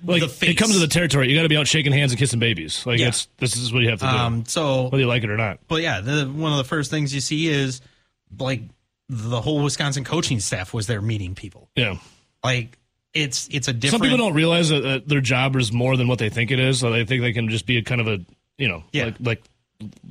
[0.04, 0.50] Like the face.
[0.52, 2.86] it comes to the territory, you got to be out shaking hands and kissing babies.
[2.86, 3.08] Like Yeah.
[3.10, 5.38] it's this is what you have to do, um so whether you like it or
[5.38, 5.60] not.
[5.68, 7.82] But yeah, the, one of the first things you see is
[8.40, 8.62] like
[9.10, 11.70] the whole Wisconsin coaching staff was there meeting people.
[11.76, 11.96] Yeah.
[12.44, 12.78] Like
[13.14, 14.02] it's it's a different.
[14.04, 16.60] Some people don't realize that, that their job is more than what they think it
[16.60, 16.80] is.
[16.80, 18.20] So they think they can just be a kind of a
[18.58, 19.06] you know, Yeah.
[19.06, 19.44] like like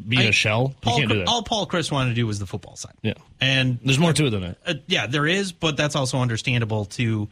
[0.08, 0.74] being I- a shell.
[0.80, 1.28] Paul, you can't do that.
[1.28, 2.94] All Paul Chryst wanted to do was the football side.
[3.02, 4.58] yeah, And there's more to it than that.
[4.66, 7.28] uh, yeah, there is, but that's also understandable to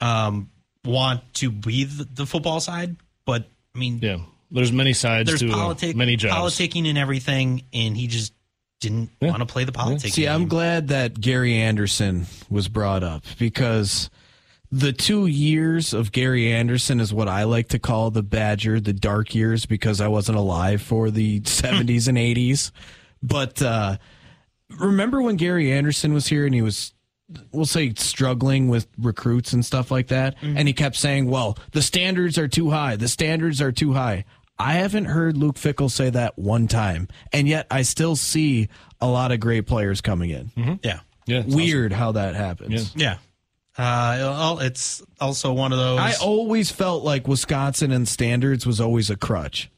[0.00, 0.50] um,
[0.86, 2.96] want to be the, the football side.
[3.24, 4.18] But I mean, Yeah,
[4.50, 6.34] there's many sides there's to uh, politic, many jobs.
[6.56, 8.32] politicking and everything, and he just
[8.80, 10.14] didn't want to play the politics.
[10.14, 14.10] See, I'm glad that Gary Andersen was brought up because
[14.70, 18.92] the two years of Gary Andersen is what I like to call the Badger, the
[18.92, 22.70] dark years, because I wasn't alive for the 70s and 80s.
[23.22, 23.96] But uh,
[24.78, 26.92] remember when Gary Andersen was here and he was,
[27.52, 30.36] we'll say, struggling with recruits and stuff like that?
[30.42, 32.96] And he kept saying, well, the standards are too high.
[32.96, 34.24] The standards are too high.
[34.58, 37.08] I haven't heard Luke Fickell say that one time.
[37.32, 38.68] And yet I still see
[39.00, 40.50] a lot of great players coming in.
[40.82, 42.92] yeah, yeah, it's Weird how that happens.
[42.96, 43.18] yeah.
[43.78, 45.98] Uh, it's also one of those.
[45.98, 49.70] I always felt like Wisconsin and standards was always a crutch.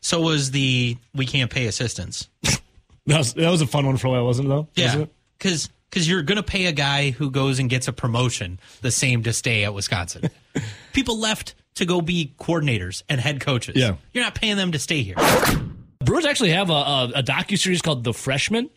[0.00, 2.28] so was the we can't pay assistants.
[2.44, 2.62] awesome.
[3.06, 4.50] That was, that was a fun one for a while, wasn't it?
[4.50, 5.14] Though, Yeah, Wasn't it?
[5.38, 9.22] Because because you're gonna pay a guy who goes and gets a promotion the same
[9.22, 10.28] to stay at Wisconsin.
[10.92, 13.76] People left to go be coordinators and head coaches.
[13.76, 13.96] Yeah.
[14.12, 15.14] you're not paying them to stay here.
[16.04, 18.68] Brewers actually have a, a, a docu series called The Freshman,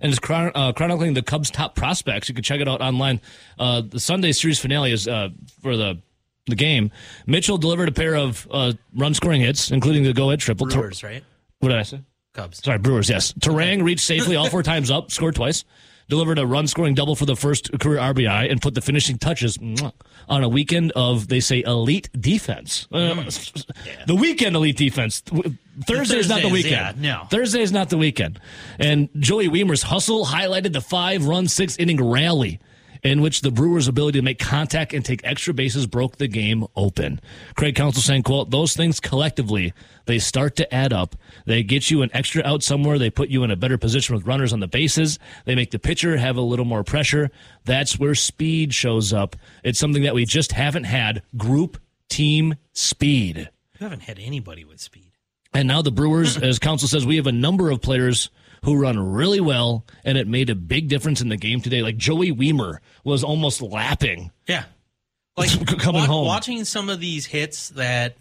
[0.00, 2.28] and it's chron- uh, chronicling the Cubs' top prospects.
[2.28, 3.20] You can check it out online.
[3.58, 5.30] Uh, the Sunday series finale is uh,
[5.62, 6.00] for the
[6.46, 6.90] the game.
[7.26, 10.66] Mitchell delivered a pair of uh, run scoring hits, including the go ahead triple.
[10.66, 11.22] Brewers, right?
[11.60, 12.00] what did I say?
[12.34, 12.62] Cubs.
[12.62, 13.08] Sorry, Brewers.
[13.08, 15.64] Yes, Turang reached safely all four times up, scored twice,
[16.10, 19.58] delivered a run scoring double for the first career RBI, and put the finishing touches
[20.28, 22.86] on a weekend of they say elite defense.
[22.92, 23.24] Uh,
[24.06, 25.22] The weekend elite defense.
[25.86, 26.98] Thursday is not the weekend.
[26.98, 27.24] yeah, no.
[27.30, 28.38] Thursday is not the weekend.
[28.78, 32.60] And Joey Wiemer's hustle highlighted the five run six inning rally
[33.02, 36.66] in which the Brewers' ability to make contact and take extra bases broke the game
[36.76, 37.20] open.
[37.56, 39.72] Craig Counsell saying, quote, those things collectively,
[40.06, 41.16] they start to add up.
[41.46, 42.98] They get you an extra out somewhere.
[42.98, 45.18] They put you in a better position with runners on the bases.
[45.44, 47.30] They make the pitcher have a little more pressure.
[47.64, 49.36] That's where speed shows up.
[49.64, 51.22] It's something that we just haven't had.
[51.36, 53.50] Group team speed.
[53.78, 55.12] You haven't had anybody with speed.
[55.52, 58.30] And now the Brewers, as Counsell says, we have a number of players
[58.64, 61.82] who run really well, and it made a big difference in the game today.
[61.82, 64.30] Like Joey Wiemer was almost lapping.
[64.46, 64.64] Yeah.
[65.36, 66.26] Like Coming home.
[66.26, 68.18] watching some of these hits that,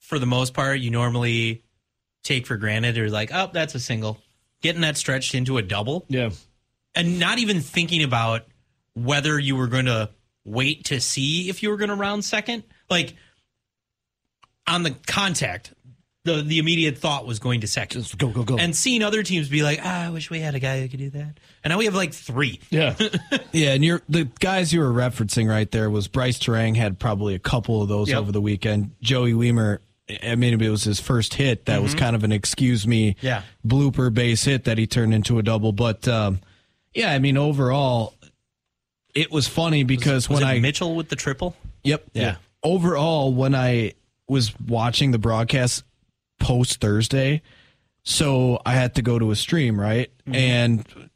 [0.00, 1.62] for the most part, you normally
[2.22, 4.18] take for granted or like, oh, that's a single.
[4.60, 6.30] Getting that stretched into a double Yeah.
[6.94, 8.42] and not even thinking about
[8.94, 10.10] whether you were going to
[10.44, 12.64] wait to see if you were going to round second.
[12.90, 13.14] Like
[14.66, 15.72] on the contact,
[16.36, 18.02] the the immediate thought was going to second.
[18.02, 18.56] Just go, go, go.
[18.58, 20.98] And seeing other teams be like, ah, I wish we had a guy who could
[21.00, 21.38] do that.
[21.64, 22.60] And now we have like three.
[22.70, 22.94] yeah.
[23.52, 27.34] Yeah, and you're the guys you were referencing right there was Brice Turang had probably
[27.34, 28.18] a couple of those Yep.
[28.18, 28.90] over the weekend.
[29.02, 29.78] Joey Wiemer,
[30.22, 31.64] I mean, it was his first hit.
[31.66, 33.26] That was kind of an excuse me Mm-hmm.
[33.26, 33.42] Yeah.
[33.66, 35.72] blooper base hit that he turned into a double.
[35.72, 36.40] But um,
[36.94, 38.14] yeah, I mean, overall,
[39.14, 41.56] it was funny because Was when it I Mitchell with the triple?
[41.84, 42.04] Yep.
[42.12, 42.36] Yeah.
[42.62, 43.94] Overall, when I
[44.28, 45.84] was watching the broadcast
[46.38, 47.42] post Thursday,
[48.02, 50.10] so I had to go to a stream, right?
[50.26, 50.34] Mm-hmm.
[50.34, 51.10] And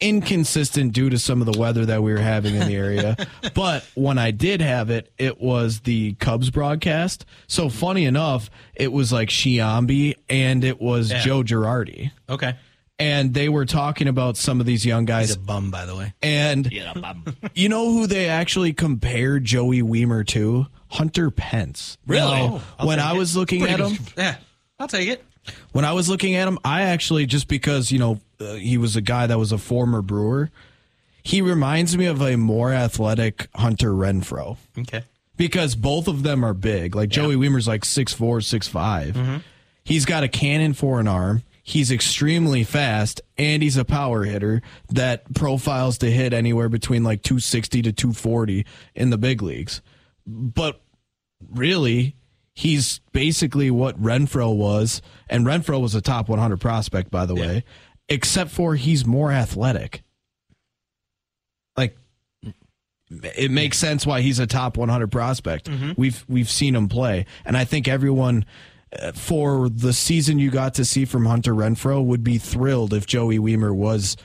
[0.00, 3.16] inconsistent due to some of the weather that we were having in the area.
[3.54, 7.26] but when I did have it, it was the Cubs broadcast.
[7.46, 11.20] So funny enough, it was like Sciambi and it was Yeah.
[11.20, 12.10] Joe Girardi.
[12.28, 12.56] Okay.
[12.98, 15.28] And they were talking about some of these young guys.
[15.28, 16.12] He's a bum, by the way.
[16.22, 16.70] And
[17.54, 20.66] you know who they actually compared Joey Wiemer to?
[20.88, 21.96] Hunter Pence.
[22.06, 22.26] Really?
[22.30, 23.18] Now, I'll when I it.
[23.18, 24.36] was looking at him, Yeah,
[24.80, 25.24] I'll take it.
[25.72, 28.96] when I was looking at him, I actually just because you know uh, he was
[28.96, 30.50] a guy that was a former Brewer,
[31.22, 35.04] he reminds me of a more athletic Hunter Renfroe Okay.
[35.36, 36.94] because both of them are big.
[36.96, 38.72] Like Joey Wiemer's like six four, six
[39.84, 41.42] He's got a cannon for an arm.
[41.62, 47.22] He's extremely fast, and he's a power hitter that profiles to hit anywhere between like
[47.22, 49.80] 260 to 240 in the big leagues.
[50.26, 50.80] But
[51.50, 52.16] really,
[52.60, 57.64] he's basically what Renfroe was, and Renfroe was a top 100 prospect, by the way,
[58.10, 60.02] except for he's more athletic.
[61.74, 61.96] Like,
[63.10, 65.68] it makes sense why he's a top 100 prospect.
[65.96, 68.44] We've we've seen him play, and I think everyone
[68.92, 73.06] uh, for the season you got to see from Hunter Renfroe would be thrilled if
[73.06, 74.18] Joey Wiemer was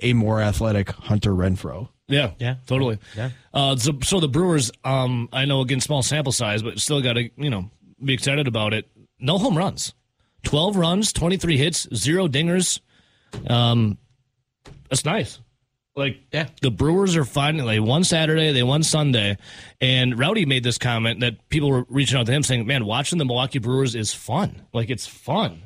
[0.00, 1.90] a more athletic Hunter Renfroe.
[2.08, 2.56] Yeah, Yeah.
[2.66, 2.98] totally.
[3.16, 3.30] Yeah.
[3.52, 7.14] Uh, so, so the Brewers, um, I know again small sample size, but still got
[7.14, 7.70] to you know
[8.02, 8.86] be excited about it.
[9.20, 9.94] No home runs,
[10.42, 12.80] twelve runs, twenty three hits, zero dingers.
[13.46, 13.98] Um,
[14.88, 15.40] that's nice.
[15.96, 16.46] Like Yeah.
[16.62, 19.36] the Brewers are finding they won Saturday, they won Sunday,
[19.80, 23.18] and Rowdy made this comment that people were reaching out to him saying, "Man, watching
[23.18, 24.62] the Milwaukee Brewers is fun.
[24.72, 25.62] Like it's fun.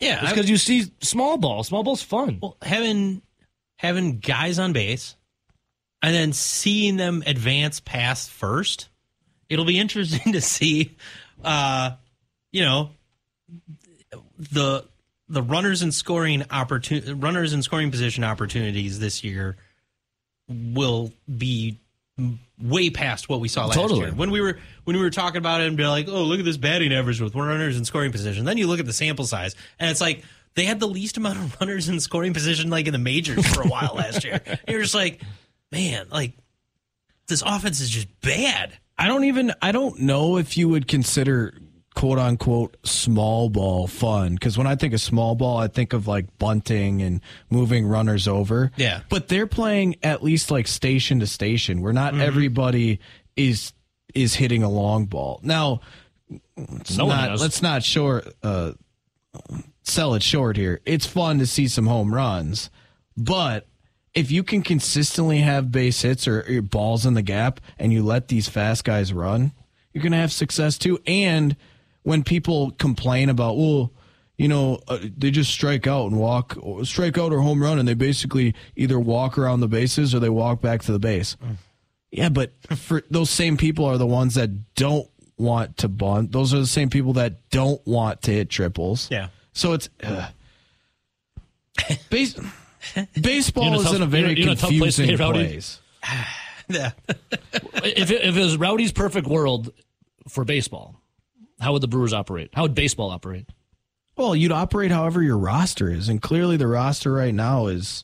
[0.00, 1.62] Yeah, because you see small ball.
[1.62, 2.38] Small ball's fun.
[2.40, 3.20] well, having
[3.78, 5.15] having guys on base
[6.06, 8.88] and then seeing them advance past first,
[9.48, 10.94] it'll be interesting to see.
[11.42, 11.90] Uh,
[12.52, 12.90] you know,
[14.38, 14.84] the
[15.28, 19.56] the runners in scoring opportunity runners in scoring position opportunities this year
[20.48, 21.76] will be
[22.62, 24.00] way past what we saw last Totally.
[24.02, 24.12] year.
[24.12, 26.44] When we were when we were talking about it and be like, "Oh, look at
[26.44, 29.56] this batting average with runners in scoring position." Then you look at the sample size
[29.80, 30.22] and it's like
[30.54, 33.62] they had the least amount of runners in scoring position like in the majors for
[33.62, 34.40] a while last year.
[34.68, 35.20] You're just like,
[35.72, 36.34] "Man, like
[37.28, 41.54] this offense is just bad." I don't even I don't know if you would consider
[41.94, 46.06] quote unquote small ball fun because when I think of small ball, I think of
[46.06, 48.70] like bunting and moving runners over.
[48.76, 49.00] Yeah.
[49.08, 52.16] but they're playing at least like station to station, where Mm-hmm.
[52.18, 53.00] not everybody
[53.36, 53.72] is
[54.14, 55.40] is hitting a long ball.
[55.42, 55.80] Now,
[56.56, 58.72] let's No not let's not short uh,
[59.82, 60.80] sell it short here.
[60.86, 62.70] It's fun to see some home runs,
[63.16, 63.66] but
[64.16, 68.02] if you can consistently have base hits or, or balls in the gap and you
[68.02, 69.52] let these fast guys run,
[69.92, 70.98] you're going to have success too.
[71.06, 71.54] And
[72.02, 73.92] when people complain about, well,
[74.38, 77.86] you know, uh, they just strike out and walk, strike out or home run, and
[77.86, 81.36] they basically either walk around the bases or they walk back to the base.
[82.10, 86.32] Yeah, but for those same people are the ones that don't want to bunt.
[86.32, 89.10] Those are the same people that don't want to hit triples.
[89.10, 89.28] Yeah.
[89.52, 90.28] So it's uh,
[92.10, 92.38] base,
[93.20, 95.80] baseball You know, is tough- in a very you know, tough place to confusing place.
[96.68, 96.90] Yeah.
[97.08, 99.72] if it, if it was Rowdy's perfect world
[100.28, 101.00] for baseball,
[101.60, 102.50] how would the Brewers operate?
[102.52, 103.46] How would baseball operate?
[104.16, 108.02] Well, you'd operate however your roster is, and clearly the roster right now is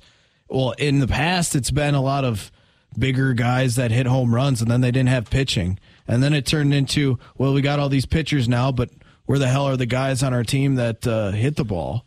[0.48, 0.72] well.
[0.72, 2.52] In the past, it's been a lot of
[2.98, 6.44] bigger guys that hit home runs, and then they didn't have pitching, and then it
[6.44, 8.90] turned into well, we got all these pitchers now, but
[9.24, 12.04] where the hell are the guys on our team that uh, hit the ball?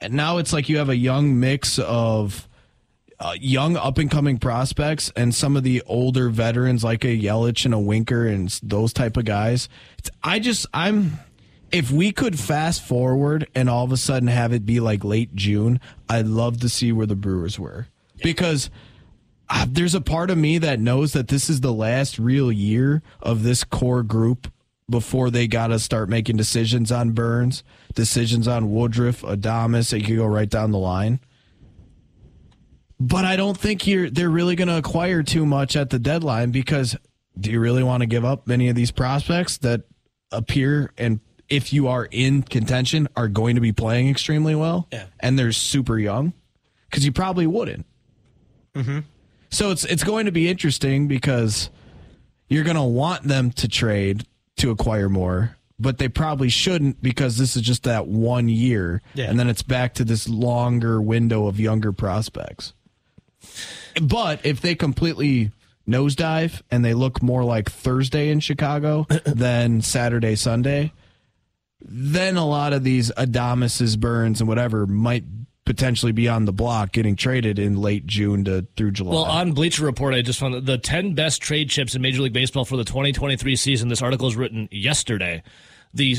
[0.00, 2.48] And now it's like you have a young mix of
[3.18, 7.64] uh, young up and coming prospects and some of the older veterans like a Yelich
[7.64, 9.68] and a Winker and those type of guys.
[9.98, 11.18] It's, I just I'm
[11.72, 15.34] if we could fast forward and all of a sudden have it be like late
[15.34, 17.88] June, I'd love to see where the Brewers were
[18.22, 18.70] because
[19.48, 23.02] uh, there's a part of me that knows that this is the last real year
[23.20, 24.52] of this core group
[24.88, 29.92] before they got to start making decisions on Burnes, decisions on Woodruff, Adames.
[29.92, 31.20] It could go right down the line.
[32.98, 36.50] But I don't think you're they're really going to acquire too much at the deadline
[36.50, 36.96] because
[37.38, 39.82] do you really want to give up many of these prospects that
[40.32, 45.04] appear and if you are in contention are going to be playing extremely well Yeah.
[45.20, 46.32] and they're super young
[46.88, 47.84] because you probably wouldn't.
[48.74, 49.00] Mm-hmm.
[49.50, 51.68] So it's it's going to be interesting because
[52.48, 54.24] you're going to want them to trade
[54.56, 59.26] to acquire more, but they probably shouldn't because this is just that one year, Yeah.
[59.30, 62.72] and then it's back to this longer window of younger prospects.
[64.00, 65.52] But if they completely
[65.88, 70.92] nosedive and they look more like Thursday in Chicago than Saturday Sunday,
[71.80, 75.24] then a lot of these Adameses, Burnes, and whatever might
[75.66, 79.12] potentially be on the block getting traded in late June to through July.
[79.14, 82.22] Well, on Bleacher Report, I just found that the 10 best trade chips in Major
[82.22, 83.88] League Baseball for the 2023 season.
[83.88, 85.42] This article is written yesterday.
[85.92, 86.18] The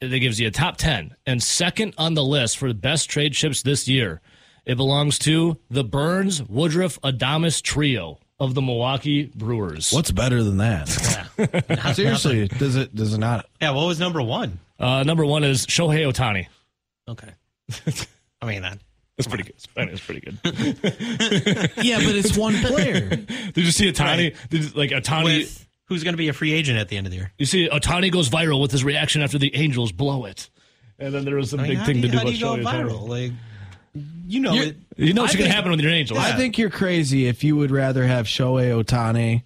[0.00, 3.34] it gives you a top 10, and second on the list for the best trade
[3.34, 4.20] chips this year,
[4.66, 9.92] it belongs to the Burnes Woodruff Adames trio of the Milwaukee Brewers.
[9.92, 10.88] What's better than that?
[11.94, 13.46] Seriously, does it does it not?
[13.60, 14.58] Yeah, what was number one?
[14.78, 16.48] Uh, number one is Shohei Ohtani.
[17.08, 17.32] Okay.
[18.42, 18.78] I mean that.
[19.16, 19.54] That's pretty good.
[19.76, 20.38] I mean, it's pretty good.
[21.84, 23.08] Yeah, but it's one player.
[23.16, 24.34] Did you see Ohtani?
[24.48, 25.24] Did, like Ohtani.
[25.24, 27.32] With who's going to be a free agent at the end of the year?
[27.38, 30.50] You see, Ohtani goes viral with his reaction after the Angels blow it,
[30.98, 32.40] and then there was some I mean, big thing do to do how do you
[32.40, 33.08] go about Shohei viral?
[33.08, 33.32] Like,
[34.26, 34.76] you know it.
[34.96, 36.18] You know what's going to happen with your Angels.
[36.18, 39.42] I think you're crazy if you would rather have Shohei Ohtani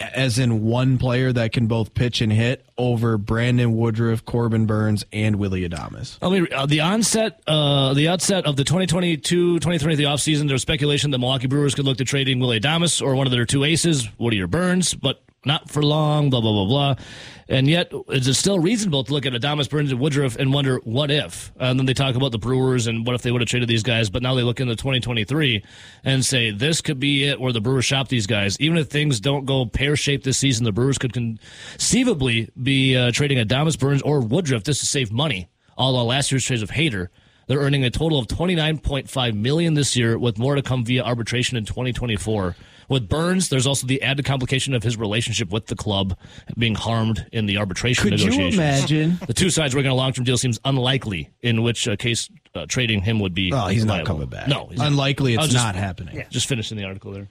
[0.00, 5.04] as in one player that can both pitch and hit over Brandon Woodruff, Corbin Burnes,
[5.12, 6.18] and Willy Adames.
[6.22, 9.60] I mean, uh, the onset, uh, the outset of the 2022-2023
[10.06, 13.26] offseason, there was speculation that Milwaukee Brewers could look to trading Willy Adames or one
[13.26, 17.04] of their two aces, Woody or Burnes, but not for long, blah, blah, blah, blah.
[17.50, 20.80] And yet, is it still reasonable to look at Adames, Burnes, and Woodruff and wonder,
[20.84, 21.50] what if?
[21.58, 23.82] And then they talk about the Brewers and what if they would have traded these
[23.82, 25.64] guys, but now they look into 2023
[26.04, 28.60] and say, this could be it where the Brewers shop these guys.
[28.60, 33.38] Even if things don't go pear-shaped this season, the Brewers could conceivably be uh, trading
[33.38, 37.10] Adames, Burnes, or Woodruff just to save money, all last year's trades of Hater.
[37.46, 41.56] They're earning a total of 29.5 million this year, with more to come via arbitration
[41.56, 42.54] in 2024.
[42.88, 46.16] With Burnes, there's also the added complication of his relationship with the club
[46.56, 49.18] being harmed in the arbitration Could you imagine?
[49.26, 51.30] The two sides working on a long-term deal seems unlikely.
[51.42, 53.52] In which uh, case, uh, trading him would be.
[53.52, 54.48] Oh, he's not coming back.
[54.48, 54.86] No, he's not.
[54.88, 55.36] unlikely.
[55.36, 56.24] I It's just- not happening.
[56.30, 57.28] Just finishing the article there.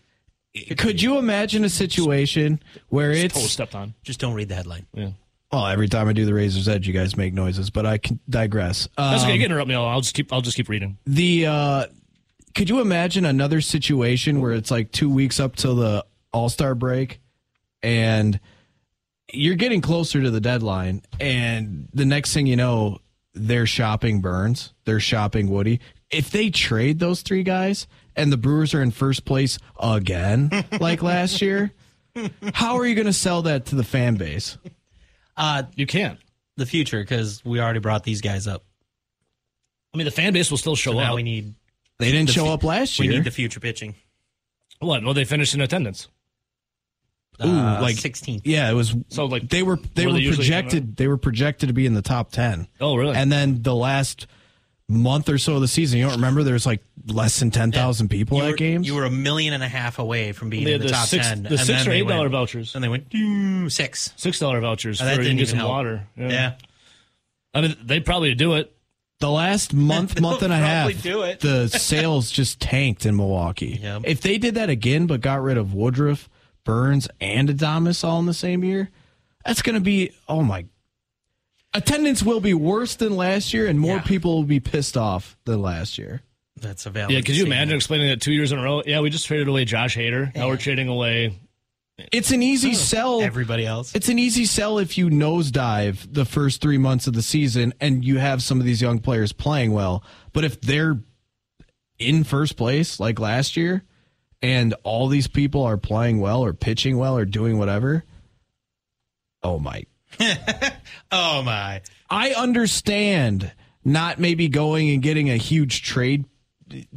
[0.77, 3.93] Could you imagine a situation where Toe it's stepped on.
[4.03, 4.87] Just don't read the headline.
[4.93, 5.09] Yeah.
[5.51, 5.67] well?
[5.67, 8.87] Every time I do the Razor's Edge, you guys make noises, but I can digress.
[8.97, 9.31] That's okay.
[9.33, 9.75] Um, You can interrupt me.
[9.75, 10.33] I'll I'll just keep.
[10.33, 10.97] I'll just keep reading.
[11.05, 11.85] the uh
[12.57, 17.21] could you imagine another situation where it's like two weeks up till the all-star break
[17.83, 18.39] and
[19.31, 22.97] you're getting closer to the deadline and the next thing you know
[23.33, 28.73] they're shopping burns they're shopping woody if they trade those three guys and the brewers
[28.73, 30.49] are in first place again
[30.81, 31.71] like last year
[32.53, 34.57] how are you going to sell that to the fan base
[35.37, 36.17] Uh, You can't.
[36.55, 38.63] the future, because we already brought these guys up.
[39.93, 41.15] I mean, the fan base will still show So now up.
[41.15, 41.53] we need
[41.99, 43.09] they didn't the show fu- up last year.
[43.09, 43.95] we need the future pitching.
[44.79, 45.03] what?
[45.03, 46.07] Well, they finished in attendance.
[47.43, 48.41] Ooh, Uh, like 16th.
[48.45, 51.67] yeah it was So like they were they Were were they projected they were projected
[51.69, 53.15] to be in the top 10 Oh, really?
[53.15, 54.25] and then the last
[54.89, 58.39] month or so of the season you don't remember there's like less than 10,000 people
[58.39, 60.73] You at were, games you were a million and a half away from being They
[60.73, 61.43] in the, the top ten.
[61.43, 62.73] the and six then or eight dollar vouchers.
[62.73, 64.13] And they went "Doo, six.
[64.15, 65.69] six dollar vouchers And for that you can didn't get even some help.
[65.69, 66.07] water.
[66.17, 66.55] Yeah.
[67.53, 68.75] I mean, they probably do it.
[69.19, 71.39] The last month month and a half do it.
[71.39, 74.03] the sales just tanked in Milwaukee Yep.
[74.05, 76.29] if they did that again but got rid of Woodruff
[76.63, 78.89] Burnes and Adames all in the same year
[79.45, 80.65] that's going to be oh my
[81.73, 84.01] attendance will be worse than last year and more Yeah.
[84.01, 86.21] people will be pissed off than last year
[86.59, 87.11] That's a valid.
[87.13, 88.81] Yeah, could you imagine explaining that two years in a row?
[88.85, 90.33] Yeah, we just traded away Josh Hader.
[90.35, 91.37] Now we're trading away.
[92.11, 93.95] It's an easy oh, sell everybody else?
[93.95, 98.05] It's an easy sell if you nosedive the first three months of the season and
[98.05, 100.03] you have some of these young players playing well.
[100.33, 100.99] But if they're
[101.97, 103.83] in first place like last year
[104.41, 108.03] and all these people are playing well or pitching well or doing whatever,
[109.41, 109.83] oh my.
[111.11, 111.81] oh my!
[112.09, 113.51] I understand
[113.83, 116.25] not maybe going and getting a huge trade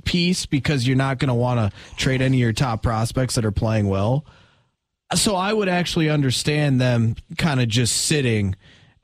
[0.05, 3.45] piece because you're not going to want to trade any of your top prospects that
[3.45, 4.25] are playing well.
[5.15, 8.55] So I would actually understand them kind of just sitting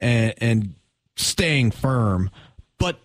[0.01, 0.75] and, and
[1.17, 2.31] staying firm.
[2.79, 3.01] But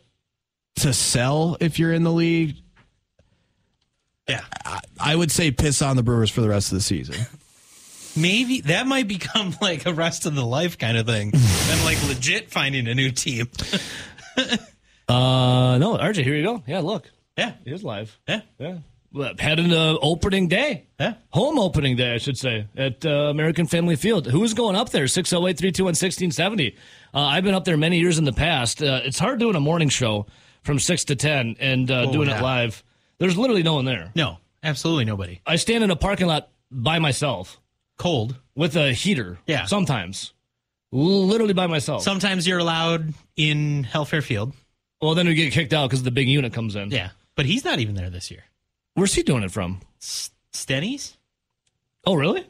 [0.78, 2.58] to sell if you're in the league,
[4.28, 4.42] Yeah,
[5.00, 7.16] I would say piss on the Brewers for the rest of the season.
[8.16, 12.02] maybe that might become like a rest of the life kind of thing, and like
[12.08, 13.50] legit finding a new team.
[15.10, 16.64] Uh, no, RJ, here you go.
[16.66, 18.18] Yeah, look, Yeah, it is live.
[18.30, 18.84] yeah, Yeah, well,
[19.40, 20.88] heading to opening day.
[21.00, 21.16] yeah.
[21.32, 24.28] Home opening day, I should say, at uh, American Family Field.
[24.28, 25.08] Who's going up there?
[25.08, 26.76] 608 321 1670.
[27.14, 28.82] Uh, I've been up there many years in the past.
[28.82, 30.28] Uh, it's hard doing a morning show
[30.64, 32.40] from 6 to 10 and uh, Oh, doing yeah.
[32.40, 32.84] it live.
[33.18, 34.12] There's literally no one there.
[34.16, 35.42] No, absolutely nobody.
[35.46, 37.60] I stand in a parking lot by myself
[37.98, 38.36] Cold.
[38.56, 39.38] with a heater.
[39.46, 39.66] Yeah.
[39.66, 40.34] Sometimes.
[40.92, 42.04] Literally by myself.
[42.04, 44.54] Sometimes you're allowed in Helfaer Field.
[45.02, 46.92] well, then we get kicked out because the big unit comes in.
[46.92, 48.44] Yeah, but he's not even there this year.
[48.94, 49.80] Where's he doing it from?
[50.00, 51.18] Stenny's?
[52.06, 52.46] Oh, really?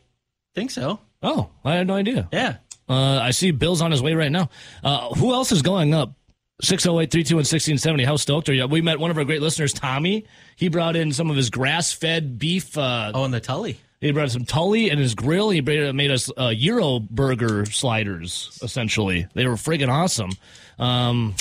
[0.55, 0.99] Think so.
[1.21, 2.27] Oh, I had no idea.
[2.31, 2.57] Yeah.
[2.89, 4.49] Uh, I see Bill's on his way right now.
[4.83, 6.13] Uh, who else is going up?
[6.61, 8.03] 608 32 and 1670.
[8.03, 8.67] How stoked are you?
[8.67, 10.25] We met one of our great listeners, Tommy.
[10.55, 12.77] He brought in some of his grass fed beef.
[12.77, 13.79] Uh, Oh, and the Tully.
[13.99, 15.51] He brought some Tully and his grill.
[15.51, 19.27] He made us uh, Euro burger sliders, essentially.
[19.35, 20.31] They were friggin' awesome.
[20.79, 21.35] Um,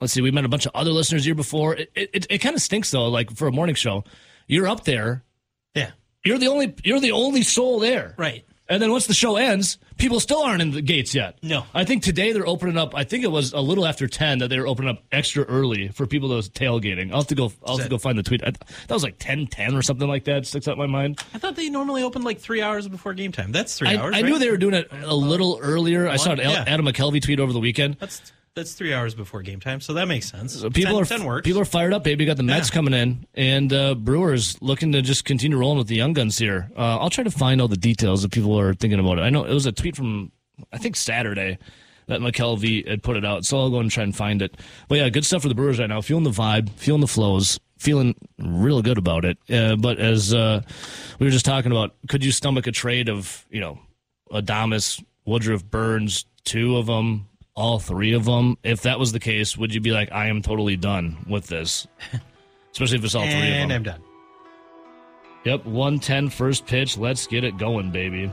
[0.00, 1.74] let's see, we met a bunch of other listeners year before.
[1.76, 4.02] It, it, it kind of stinks, though, like for a morning show.
[4.46, 5.24] You're up there.
[5.74, 5.90] Yeah.
[6.24, 8.14] You're the only you're the only soul there.
[8.16, 8.44] Right.
[8.68, 11.38] And then once the show ends, people still aren't in the gates yet.
[11.40, 11.66] No.
[11.72, 12.96] I think today they're opening up.
[12.96, 15.86] I think it was a little after ten that they were opening up extra early
[15.88, 17.12] for people that was tailgating.
[17.12, 17.52] I'll have to go.
[17.64, 18.42] I'll have to go find the tweet.
[18.42, 20.46] I, that was like ten ten or something like that.
[20.46, 21.20] Sticks out in my mind.
[21.32, 23.52] I thought they normally opened like three hours before game time.
[23.52, 24.16] That's three I, hours.
[24.16, 24.24] I right?
[24.24, 26.08] knew they were doing it a little earlier.
[26.08, 26.64] I saw an Yeah.
[26.66, 27.98] Adam McCalvy tweet over the weekend.
[28.00, 30.58] That's that's three hours before game time, so that makes sense.
[30.58, 31.44] So people ten, are 10 works.
[31.46, 32.24] people are fired up, baby.
[32.24, 32.74] You Got the Mets Yeah.
[32.74, 36.70] coming in, and uh, Brewers looking to just continue rolling with the young guns here.
[36.74, 39.22] Uh, I'll try to find all the details if people are thinking about it.
[39.22, 40.32] I know it was a tweet from
[40.72, 41.58] I think Saturday
[42.06, 44.56] that McCalvy had put it out, so I'll go and try and find it.
[44.88, 46.00] But yeah, good stuff for the Brewers right now.
[46.00, 49.36] Feeling the vibe, feeling the flows, feeling real good about it.
[49.52, 50.62] Uh, but as uh,
[51.18, 53.78] we were just talking about, could you stomach a trade of you know
[54.32, 57.28] Adames, Woodruff, Burnes, two of them?
[57.56, 58.58] All three of them.
[58.62, 61.86] If that was the case, would you be like, I am totally done with this?
[62.72, 63.52] Especially if it's all three of them.
[63.52, 63.72] and.
[63.72, 64.02] I'm done.
[65.44, 66.98] Yep, 110 first pitch.
[66.98, 68.30] Let's get it going, baby.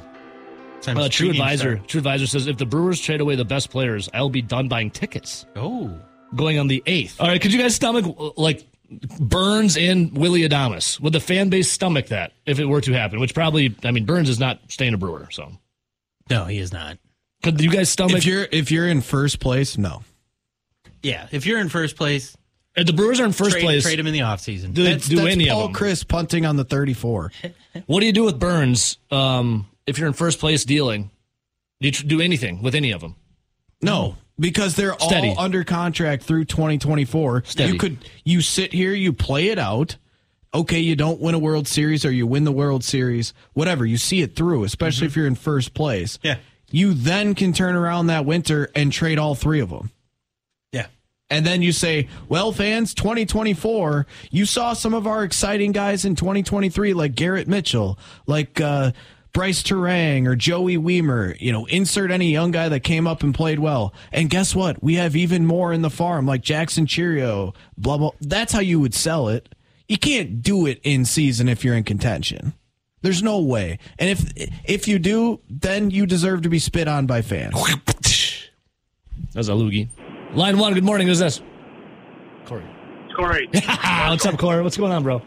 [0.86, 1.78] Uh, True Advisor.
[1.88, 4.90] True Advisor says if the Brewers trade away the best players, I'll be done buying
[4.92, 5.46] tickets.
[5.56, 5.98] Oh,
[6.36, 7.22] going on the 8th.
[7.22, 8.68] All right, could you guys stomach like
[9.20, 11.00] Burnes and Willy Adames?
[11.00, 13.20] Would the fan base stomach that if it were to happen?
[13.22, 15.52] Which probably, I mean, Burnes is not staying a Brewer, so
[16.30, 16.98] No, he is not.
[17.44, 18.18] Could you guys stomach?
[18.18, 20.02] If you're if you're in first place, no.
[21.02, 22.36] Yeah, if you're in first place,
[22.76, 24.74] if the Brewers are in first trade, place, trade him in the offseason.
[24.74, 25.74] do That's, do that's any Paul of them?
[25.74, 27.32] Chris punting on the 34.
[27.88, 31.10] What do you do with Burnes um, if you're in first place dealing?
[31.82, 33.16] Do you tr- do anything with any of them?
[33.82, 35.30] No, because they're Steady.
[35.30, 37.44] all under contract through 2024.
[37.46, 37.74] Steady.
[37.74, 39.98] You could you sit here, you play it out.
[40.54, 43.86] Okay, you don't win a World Series or you win the World Series, whatever.
[43.88, 46.20] You see it through, especially if you're in first place.
[46.22, 46.38] Yeah.
[46.74, 49.92] You then can turn around that winter and trade all three of them.
[50.72, 50.88] yeah.
[51.30, 56.16] And then you say, well, fans, 2024, you saw some of our exciting guys in
[56.16, 58.92] 2023, like Garrett Mitchell, like uh,
[59.34, 61.40] Brice Turang or Joey Wiemer.
[61.40, 63.94] You know, insert any young guy that came up and played well.
[64.12, 64.82] And guess what?
[64.82, 68.12] We have even more in the farm, like Jackson Chourio, blah, blah.
[68.20, 69.54] That's how you would sell it.
[69.88, 72.54] You can't do it in season if you're in contention.
[73.04, 73.78] There's no way.
[74.00, 74.32] And if
[74.64, 77.54] if you do, then you deserve to be spit on by fans.
[79.34, 79.90] That's a loogie.
[80.34, 80.74] Line one.
[80.74, 81.08] Good morning.
[81.08, 81.42] Who's this?
[82.46, 82.66] Corey.
[83.16, 83.48] Corey,
[84.08, 84.64] What's up, Corey?
[84.64, 85.22] What's going on, bro?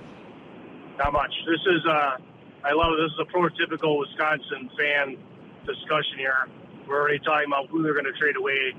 [0.98, 1.32] not much.
[1.46, 2.16] This is uh,
[2.64, 3.02] I love it.
[3.04, 5.16] This is a prototypical Wisconsin fan
[5.66, 6.48] discussion here.
[6.88, 8.72] We're already talking about who they're going to trade away,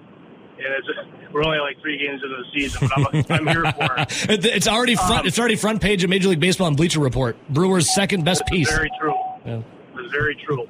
[0.57, 0.87] and it's
[1.33, 4.29] we're only like three games into the season, but I'm, I'm here for it.
[4.29, 5.21] It- It's already front.
[5.21, 7.35] Um, it's already front page of Major League Baseball and Bleacher Report.
[7.49, 8.69] Brewers' second best piece.
[8.71, 9.13] Very true.
[9.45, 9.61] Yeah.
[9.95, 10.67] It's very true.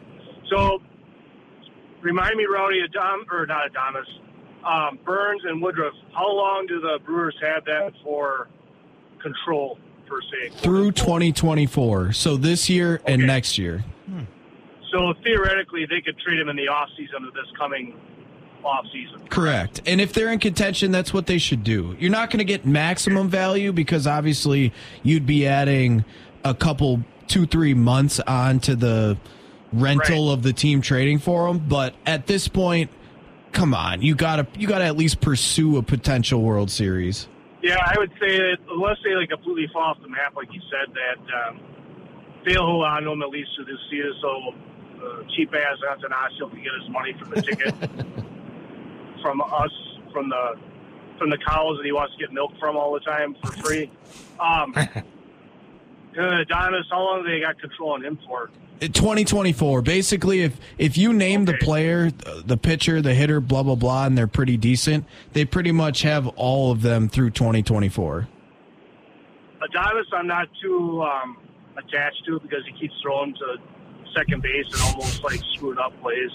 [0.50, 0.82] So,
[2.02, 4.08] remind me, Rowdy, Adam or not Adonis,
[4.66, 5.94] um, Burnes and Woodruff.
[6.14, 8.48] How long do the Brewers have that for
[9.22, 9.78] control
[10.08, 10.50] per se?
[10.58, 12.14] Through 2024.
[12.14, 13.84] So this year and next year.
[14.92, 17.94] So theoretically, they could trade him in the off season of this coming
[18.68, 19.28] off season.
[19.30, 19.82] Correct.
[19.86, 21.96] And if they're in contention, that's what they should do.
[22.00, 26.06] You're not going to get maximum value because obviously you'd be adding
[26.44, 29.18] a couple, two, three months on to the
[29.74, 30.34] rental Right.
[30.34, 31.60] of the team trading for them.
[31.68, 32.90] But at this point,
[33.52, 37.28] come on, you gotta you gotta at least pursue a potential World Series.
[37.64, 40.62] Yeah, I would say that unless they like completely fall off the map, like you
[40.70, 41.60] said, that um,
[42.46, 44.14] they'll hold on to him at least through this season.
[44.22, 44.54] So
[45.04, 47.74] uh, cheap ass Attanasio can get his money from the ticket
[49.22, 49.72] from us,
[50.12, 50.56] from the
[51.18, 53.92] from the cows that he wants to get milk from all the time for free.
[54.40, 54.74] Um,
[56.18, 58.50] Adonis, how long they got control on him for?
[58.80, 59.82] 2024.
[59.82, 64.18] Basically, if if you name the player, the pitcher, the hitter, blah blah blah, and
[64.18, 68.28] they're pretty decent, they pretty much have all of them through 2024.
[69.62, 71.38] Adonis, I'm not too um,
[71.78, 73.58] attached to because he keeps throwing to
[74.16, 76.32] second base and almost like screwed up plays.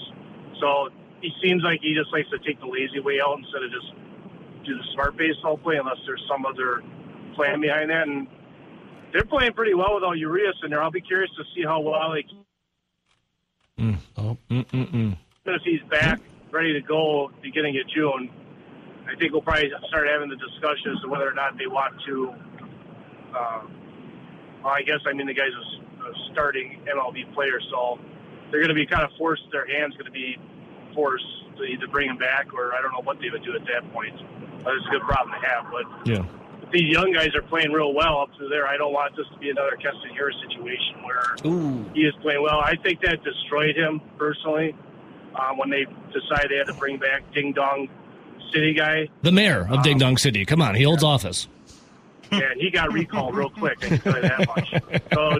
[0.59, 0.89] So
[1.23, 3.87] he seems like he just likes to take the lazy way out instead of just
[4.65, 6.83] do the smart baseball play, unless there's some other
[7.35, 8.07] plan behind that.
[8.07, 8.27] And
[9.13, 10.83] they're playing pretty well without Urias in there.
[10.83, 12.25] I'll be curious to see how well they.
[13.81, 13.97] Mm.
[14.17, 15.17] Oh, mm-mm-mm.
[15.45, 16.19] If he's back,
[16.51, 18.29] ready to go, beginning of June,
[19.07, 21.95] I think we'll probably start having the discussion as to whether or not they want
[22.05, 22.33] to.
[23.33, 23.61] Uh,
[24.61, 27.97] well, I guess I mean the guy's a starting MLB player, so
[28.51, 29.43] they're going to be kind of forced.
[29.51, 30.37] Their hands going to be
[30.93, 31.25] forced
[31.57, 33.91] to either bring him back, or I don't know what they would do at that
[33.93, 34.15] point.
[34.63, 35.65] But it's a good problem to have.
[35.71, 36.23] But Yeah.
[36.71, 39.37] these young guys are playing real well up through there, I don't want this to
[39.39, 40.09] be another Keston
[40.49, 41.35] situation where
[41.93, 42.59] he is playing well.
[42.59, 44.75] I think that destroyed him personally
[45.35, 47.89] um, when they decided they had to bring back Ding Dong
[48.53, 49.09] City guy.
[49.21, 50.45] The mayor of Ding Dong City.
[50.45, 51.47] Come on, he holds office.
[52.31, 53.83] and he got recalled real quick.
[53.83, 54.73] I can tell you that much.
[55.13, 55.39] So,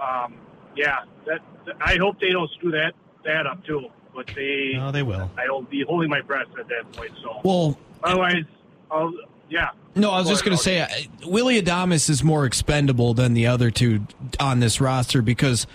[0.00, 0.34] um,
[0.76, 1.40] yeah, that
[1.80, 2.94] I hope they don't screw that
[3.26, 3.86] that up too.
[4.14, 5.30] But they, No, they will.
[5.36, 7.12] I don't be holding my breath at that point.
[7.22, 8.44] So, Well, otherwise,
[8.90, 9.12] I'll,
[9.50, 9.70] yeah.
[9.94, 10.88] no, I was just going to say uh,
[11.26, 14.06] Willy Adames is more expendable than the other two
[14.40, 15.66] on this roster because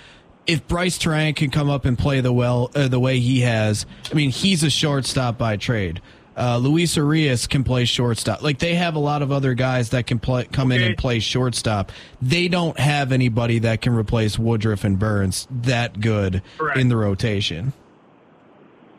[0.47, 3.86] if Brice Turang can come up and play the well uh, the way he has,
[4.12, 6.02] I mean, he's a shortstop by trade.
[6.38, 8.41] Uh, Luis Urias can play shortstop.
[8.41, 11.19] Like they have a lot of other guys that can play, come in and play
[11.19, 11.91] shortstop.
[12.21, 16.79] They don't have anybody that can replace Woodruff and Burnes that good Correct.
[16.79, 17.73] in the rotation.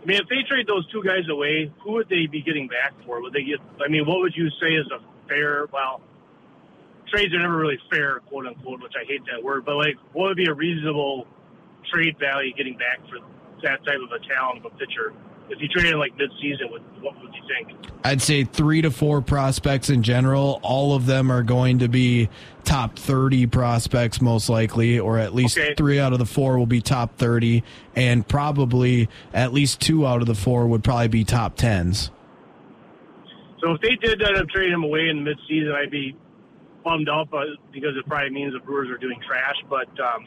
[0.03, 2.93] I mean, if they trade those two guys away, who would they be getting back
[3.07, 3.23] for?
[3.23, 3.61] Would they get?
[3.81, 5.67] I mean, what would you say is a fair?
[5.73, 6.01] Well,
[7.09, 9.65] trades are never really fair, quote unquote, which I hate that word.
[9.65, 11.27] But like, what would be a reasonable
[11.93, 13.19] trade value getting back for
[13.63, 15.15] that type of a talent of a pitcher?
[15.53, 17.79] If you traded like mid-season, what, what would you think?
[18.05, 20.59] I'd say three to four prospects in general.
[20.63, 22.29] All of them are going to be
[22.65, 25.75] top 30 prospects, most likely, or at least Okay.
[25.77, 27.63] three out of the four will be top 30,
[27.95, 32.11] and probably at least two out of the four would probably be top 10s.
[33.61, 36.17] So if they did end up trading him away in midseason, I'd be
[36.83, 37.29] bummed out,
[37.71, 39.55] because it probably means the Brewers are doing trash.
[39.71, 40.27] But um,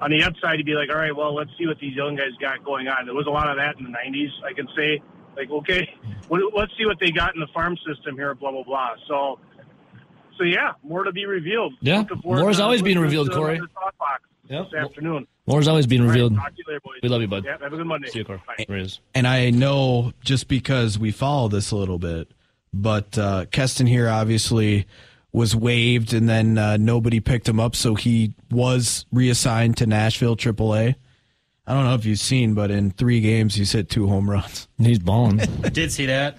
[0.00, 2.30] on the upside, you'd be like, all right, well, let's see what these young guys
[2.40, 3.04] got going on.
[3.06, 4.30] There was a lot of that in the '90s.
[4.44, 5.02] I can say,
[5.36, 5.88] like, okay,
[6.28, 8.34] well, let's see what they got in the farm system here.
[8.34, 8.90] Blah blah blah.
[9.08, 9.38] So,
[10.38, 11.74] so yeah, more to be revealed.
[11.80, 13.58] Yeah, Looking more is to always being revealed, to Corey.
[13.58, 13.68] the
[14.48, 14.70] Yep.
[14.72, 15.28] This afternoon.
[15.46, 16.34] More's always being All right, revealed.
[16.34, 16.98] talk to you later, boys.
[17.04, 17.44] We love you, bud.
[17.44, 18.08] Yeah, have a good Monday.
[18.08, 18.42] See you, Corey.
[18.46, 18.64] Bye.
[18.66, 19.00] There he is.
[19.14, 22.32] And I know just because we follow this a little bit,
[22.74, 24.86] but uh, Keston here obviously
[25.32, 30.36] was waived, and then uh, nobody picked him up, so he was reassigned to Nashville
[30.36, 30.96] AAA.
[31.66, 34.66] I don't know if you've seen, but in three games he's hit two home runs.
[34.78, 35.40] He's balling.
[35.62, 36.38] I did see that.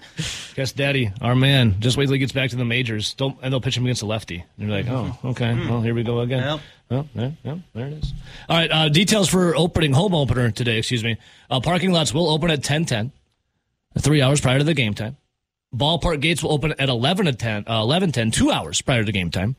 [0.56, 1.76] Guess Daddy, our man.
[1.80, 3.14] Just wait till he gets back to the majors.
[3.14, 4.44] Don't and they'll pitch him against a lefty.
[4.58, 5.54] And you're like, oh, okay.
[5.54, 6.42] Well, here we go again.
[6.42, 6.60] Yep.
[6.90, 8.12] Well, there, yeah, there it is.
[8.48, 8.70] All right.
[8.70, 10.76] Uh, details for opening home opener today.
[10.76, 11.16] Excuse me.
[11.50, 13.12] Uh, parking lots will open at ten ten,
[13.98, 15.16] three hours prior to the game time.
[15.74, 19.12] Ballpark gates will open at 11 to 10, uh, 11 10, two hours prior to
[19.12, 19.56] game time.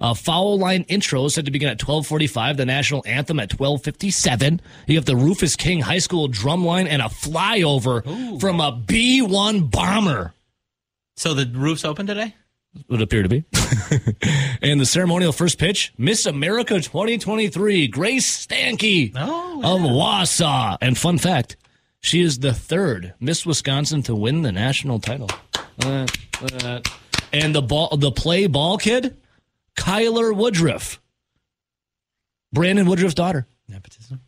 [0.00, 2.56] Uh, foul line intro is set to begin at 1245.
[2.56, 4.60] The national anthem at 1257.
[4.88, 9.70] You have the Rufus King High School drum line and a flyover from a B-1
[9.70, 10.34] bomber.
[11.16, 12.34] So the roof's open today?
[12.88, 13.44] Would appear to be.
[14.62, 20.78] and the ceremonial first pitch, Miss America 2023, Grace Stanke Oh, of Wausau.
[20.80, 21.56] And fun fact,
[22.02, 25.30] she is the third Miss Wisconsin to win the national title.
[25.82, 26.06] Uh,
[26.62, 26.80] uh,
[27.32, 29.16] and the ball, the play ball kid,
[29.76, 31.00] Kyler Woodruff,
[32.52, 33.46] Brandon Woodruff's daughter.
[33.68, 34.20] Nepotism.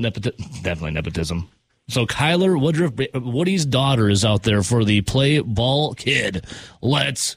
[0.00, 1.48] Nepoti- definitely nepotism.
[1.88, 6.46] So Kyler Woodruff, Woody's daughter, is out there for the play ball kid.
[6.80, 7.36] Let's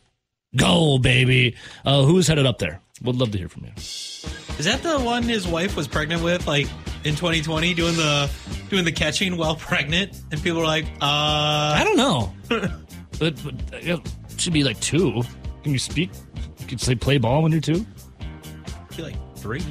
[0.56, 1.56] go, baby.
[1.84, 2.80] Uh, who's headed up there?
[3.06, 3.72] Would love to hear from you.
[3.76, 6.68] Is that the one his wife was pregnant with, like
[7.04, 8.30] in 2020, doing the
[8.70, 10.20] doing the catching while pregnant?
[10.32, 12.34] And people were like, I uh, don't know.
[13.20, 13.98] but, but yeah,
[14.38, 15.22] should be like two.
[15.64, 16.10] Can you speak?
[16.60, 17.86] You can say play ball when you're two.
[18.20, 19.62] I feel like three.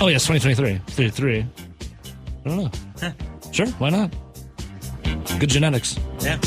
[0.00, 1.46] Oh yes, 2023, three, three.
[2.44, 3.12] I don't know.
[3.52, 4.14] Sure, why not?
[5.38, 5.98] Good genetics.
[6.20, 6.40] Yeah.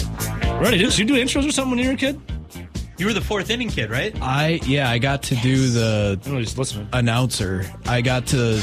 [0.61, 0.91] Ready, dude?
[0.91, 2.20] So you do intros or something when you were a kid?
[2.97, 4.15] You were the fourth inning kid, right?
[4.21, 6.87] I yeah, I got to do the I just listening.
[6.93, 7.63] announcer.
[7.85, 8.59] I got to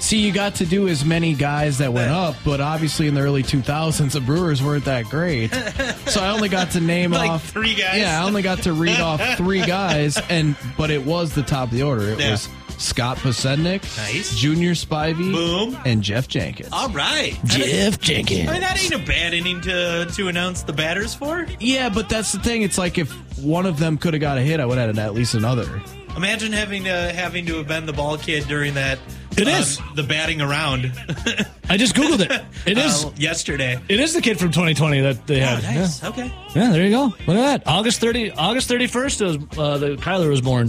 [0.00, 3.20] see you got to do as many guys that went up, but obviously in the
[3.22, 5.50] early 2000s the Brewers weren't that great.
[6.06, 7.98] So I only got to name Like off three guys?
[7.98, 11.68] Yeah, I only got to read off 3 guys and but it was the top
[11.68, 12.10] of the order.
[12.10, 12.32] It Yeah.
[12.32, 12.48] was
[12.78, 14.36] Scott Podsednik, Nice.
[14.36, 15.76] Junior Spivey, Boom.
[15.84, 16.68] and Geoff Jenkins.
[16.72, 17.38] All right.
[17.44, 18.48] Geoff Jenkins.
[18.48, 21.46] I mean, that ain't a bad inning to to announce the batters for.
[21.60, 22.62] Yeah, but that's the thing.
[22.62, 24.98] It's like if one of them could have got a hit, I would have had
[25.04, 25.82] at least another.
[26.16, 28.98] Imagine having to having to have been the ball kid during that.
[29.36, 29.80] It um, is.
[29.96, 30.92] the batting around.
[31.68, 32.30] I just googled it.
[32.66, 33.04] It is.
[33.04, 33.78] uh, yesterday.
[33.88, 35.62] It is the kid from 2020 that they Oh, had.
[35.64, 36.02] nice.
[36.04, 36.26] Okay.
[36.54, 36.64] Yeah.
[36.66, 37.04] yeah, there you go.
[37.26, 37.66] Look at that.
[37.66, 40.68] August 30, August 31st was uh, the Kyler was born.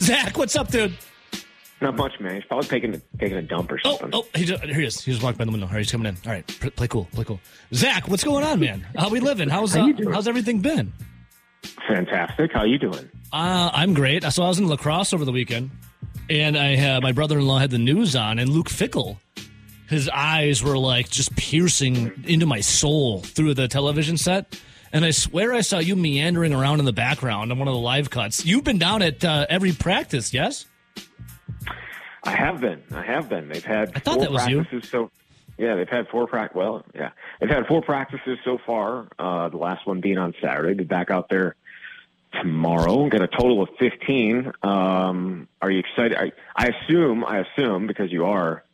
[0.00, 0.96] Zach, what's up, dude?
[1.80, 2.34] Not much, man.
[2.34, 4.10] He's probably taking a, taking a dump or Oh, something.
[4.12, 5.00] oh, he just, here he is.
[5.02, 5.66] He just walked by the window.
[5.66, 6.16] All right, he's coming in.
[6.26, 6.46] All right,
[6.76, 7.40] play cool, play cool.
[7.72, 8.86] Zach, what's going on, man?
[8.96, 9.48] How we living?
[9.48, 10.92] How's How uh, how's everything been?
[11.88, 12.52] Fantastic.
[12.52, 13.08] How you doing?
[13.32, 14.24] Uh, I'm great.
[14.24, 15.70] So I was in La Crosse over the weekend,
[16.28, 19.16] and I had my brother-in-law had the news on, and Luke Fickell,
[19.88, 24.60] his eyes were like just piercing into my soul through the television set.
[24.92, 27.80] And I swear I saw you meandering around in the background on one of the
[27.80, 28.44] live cuts.
[28.44, 30.66] You've been down at uh, every practice, yes?
[32.24, 32.82] I have been.
[32.92, 33.48] I have been.
[33.48, 34.56] They've had I thought four that was you.
[34.62, 35.10] practices so
[35.56, 37.10] yeah, they've had four prac well, yeah.
[37.40, 40.74] They've had four practices so far, uh the last one being on Saturday.
[40.74, 41.54] Be back out there
[42.32, 43.08] tomorrow.
[43.08, 44.52] Got a total of 15.
[44.62, 46.18] Um are you excited?
[46.18, 48.64] I, I assume, I assume because you are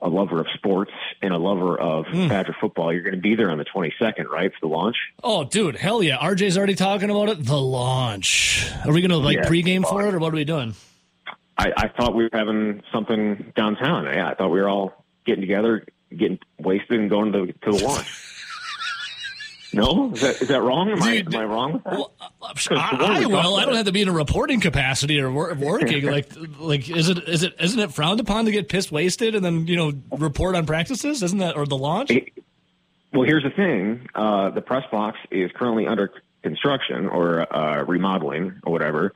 [0.00, 0.90] a lover of sports
[1.20, 2.28] and a lover of Hmm.
[2.28, 4.96] Badger football, you're going to be there on the 22nd, right, for the launch?
[5.22, 6.16] Oh, dude, hell yeah!
[6.18, 7.44] RJ's already talking about it.
[7.44, 8.68] The launch.
[8.84, 10.74] Are we gonna like Yeah, pregame for it, or what are we doing?
[11.58, 14.04] I, I thought we were having something downtown.
[14.06, 15.84] Yeah, I thought we were all getting together,
[16.16, 18.06] getting wasted, and going to the to the launch.
[19.72, 20.90] no, is that is that wrong?
[20.90, 21.92] Am, I, am I wrong with that?
[21.92, 22.26] Well, uh,
[22.70, 23.56] I, I will.
[23.56, 26.04] I don't have to be in a reporting capacity or wor- working.
[26.04, 29.44] like, like is it is it isn't it frowned upon to get pissed wasted and
[29.44, 31.22] then you know report on practices?
[31.22, 32.10] Isn't that or the launch?
[33.12, 36.12] Well, here's the thing: uh, the press box is currently under
[36.42, 39.12] construction or uh, remodeling or whatever.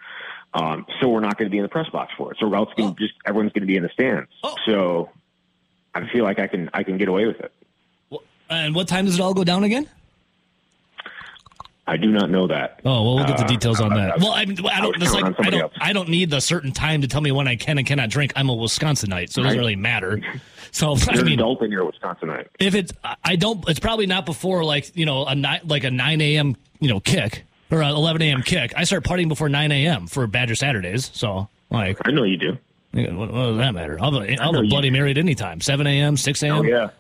[0.54, 2.38] Um, so we're not going to be in the press box for it.
[2.40, 4.30] So we're also just everyone's going to be in the stands.
[4.42, 4.54] Oh.
[4.64, 5.10] So
[5.94, 7.52] I feel like I can I can get away with it.
[8.48, 9.88] And what time does it all go down again?
[11.88, 12.80] I do not know that.
[12.84, 14.10] Oh well, we'll get the Uh, details on uh, that.
[14.12, 15.00] I- Well, I mean, I I don't.
[15.02, 15.60] It's like I don't.
[15.62, 15.72] else.
[15.80, 18.32] I don't need the certain time to tell me when I can and cannot drink.
[18.34, 19.58] I'm a Wisconsinite, so it doesn't Right.
[19.58, 20.20] really matter.
[20.72, 22.48] So You're I an mean, adult and you're a Wisconsinite.
[22.58, 22.92] if it's,
[23.24, 23.66] I don't.
[23.66, 26.54] It's probably not before like you know a nine, like a nine a.m.
[26.80, 28.42] you know kick or a eleven a.m.
[28.42, 28.74] kick.
[28.76, 30.06] I start partying before nine a.m.
[30.06, 31.10] for Badger Saturdays.
[31.14, 32.58] So like, I know you do.
[32.92, 33.96] what, what does that matter?
[34.02, 35.62] I'll I'll have know a you buddy married anytime.
[35.62, 36.56] Seven a.m., six a.m.
[36.56, 36.90] Oh yeah.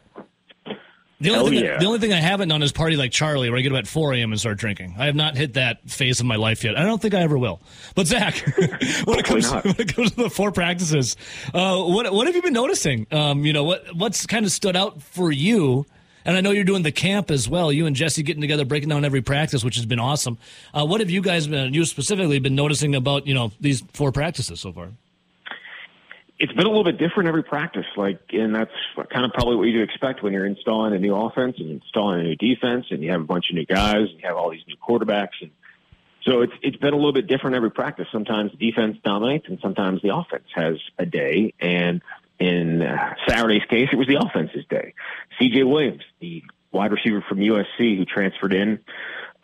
[1.18, 1.78] The only, Hell thing, yeah.
[1.78, 3.86] the only thing I haven't done is party like Charlie, where I get up at
[3.86, 4.32] 4 a.m.
[4.32, 4.96] and start drinking.
[4.98, 6.76] I have not hit that phase of my life yet.
[6.76, 7.60] I don't think I ever will.
[7.94, 8.36] But Zach,
[9.04, 9.64] when it comes not.
[9.64, 11.16] when it comes to the four practices,
[11.54, 13.06] uh, what what have you been noticing?
[13.10, 15.86] Um, you know, what what's kind of stood out for you?
[16.26, 17.72] And I know you're doing the camp as well.
[17.72, 20.38] You and Jesse getting together, breaking down every practice, which has been awesome.
[20.74, 24.12] Uh, what have you guys been, you specifically, been noticing about you know these four
[24.12, 24.90] practices so far?
[26.38, 27.86] It's been a little bit different every practice.
[27.96, 28.72] Like, and that's
[29.10, 32.22] kind of probably what you expect when you're installing a new offense and installing a
[32.24, 34.64] new defense, and you have a bunch of new guys, and you have all these
[34.66, 35.50] new quarterbacks, and
[36.26, 38.06] so it's it's been a little bit different every practice.
[38.10, 41.54] Sometimes the defense dominates, and sometimes the offense has a day.
[41.60, 42.02] And
[42.38, 44.94] in uh, Saturday's case, it was the offense's day.
[45.38, 45.62] C.J.
[45.62, 48.80] Williams, the wide receiver from USC who transferred in,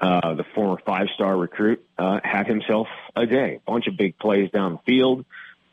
[0.00, 3.60] uh, the former five-star recruit, uh, had himself a day.
[3.64, 5.24] A bunch of big plays down the field.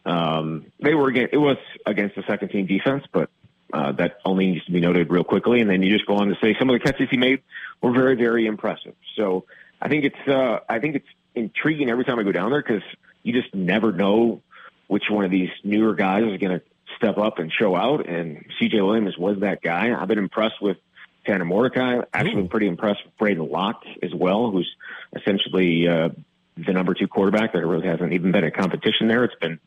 [0.09, 3.29] Um, they were against, it was against the second team defense, but
[3.71, 5.61] uh, that only needs to be noted real quickly.
[5.61, 7.41] And then you just go on to say some of the catches he made
[7.81, 8.95] were very, very impressive.
[9.15, 9.45] So
[9.79, 12.81] I think it's uh, I think it's intriguing every time I go down there because
[13.21, 14.41] you just never know
[14.87, 16.61] which one of these newer guys is going to
[16.97, 18.07] step up and show out.
[18.07, 19.93] And CJ Williams was that guy.
[19.93, 20.77] I've been impressed with
[21.25, 22.01] Tanner Mordecai.
[22.11, 24.69] Actually, pretty impressed with Braden Locke as well, who's
[25.15, 26.09] essentially uh,
[26.57, 27.53] the number two quarterback.
[27.53, 29.23] There really hasn't even been a competition there.
[29.23, 29.59] It's been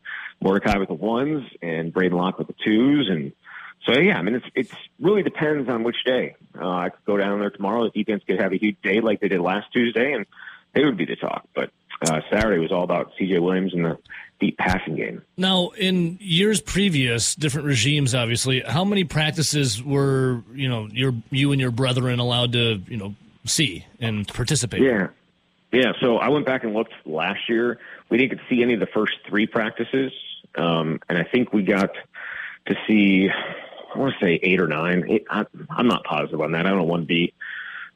[0.42, 3.08] Mordecai with the ones and Braden Locke with the twos.
[3.08, 3.32] And
[3.86, 6.36] so, yeah, I mean, it's it's really depends on which day.
[6.58, 7.84] Uh, I could go down there tomorrow.
[7.84, 10.26] The defense could have a huge day like they did last Tuesday, and
[10.74, 11.46] they would be the talk.
[11.54, 11.70] But
[12.06, 13.38] uh, Saturday was all about C.J.
[13.38, 13.98] Williams and the
[14.40, 15.22] deep passing game.
[15.36, 21.52] Now, in years previous, different regimes, obviously, how many practices were you know your you
[21.52, 23.14] and your brethren allowed to you know
[23.44, 24.82] see and participate?
[24.82, 25.08] Yeah.
[25.72, 25.92] Yeah.
[26.00, 27.78] So I went back and looked last year.
[28.10, 30.12] We didn't get to see any of the first three practices.
[30.54, 31.90] Um, and I think we got
[32.66, 35.04] to see, I want to say eight or nine.
[35.08, 36.66] It, I, I'm not positive on that.
[36.66, 37.32] I don't want to be,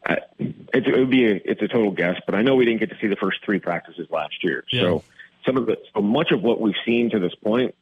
[0.09, 2.81] uh, it, it would be a, it's a total guess, but I know we didn't
[2.81, 4.65] get to see the first three practices last year.
[4.71, 4.83] Yeah.
[4.83, 5.05] So
[5.45, 7.75] some of the, so much of what we've seen to this point,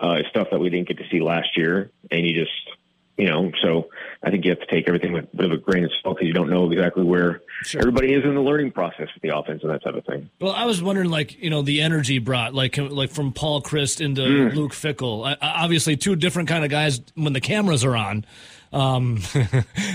[0.00, 1.90] uh, is stuff that we didn't get to see last year.
[2.10, 2.70] And you just,
[3.18, 3.88] you know, so
[4.22, 6.16] I think you have to take everything with a bit of a grain of salt
[6.16, 7.42] because you don't know exactly where
[7.76, 10.30] everybody is in the learning process with the offense and that type of thing.
[10.40, 14.00] Well, I was wondering, like you know, the energy brought, like like from Paul Chryst
[14.00, 14.54] into Mm.
[14.54, 15.26] Luke Fickell.
[15.26, 18.24] I, obviously, two different kind of guys when the cameras are on,
[18.72, 19.20] um,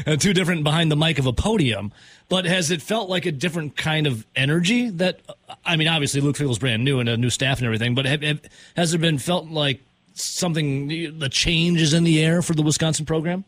[0.06, 1.92] and two different behind the mic of a podium.
[2.30, 4.90] But has it felt like a different kind of energy?
[4.90, 5.20] That
[5.66, 7.96] I mean, obviously, Luke Fickell's brand new and a new staff and everything.
[7.96, 8.42] But have, have,
[8.76, 9.82] has it been felt like
[10.14, 10.88] something?
[11.20, 13.44] The change is in the air for the Wisconsin program.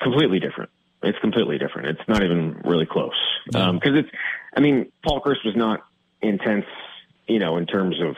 [0.00, 0.70] completely different.
[1.02, 1.88] It's completely different.
[1.88, 3.12] It's not even really close
[3.46, 4.08] because um, it's.
[4.56, 5.84] I mean, Paul Chryst was not
[6.22, 6.66] intense,
[7.26, 8.16] you know, in terms of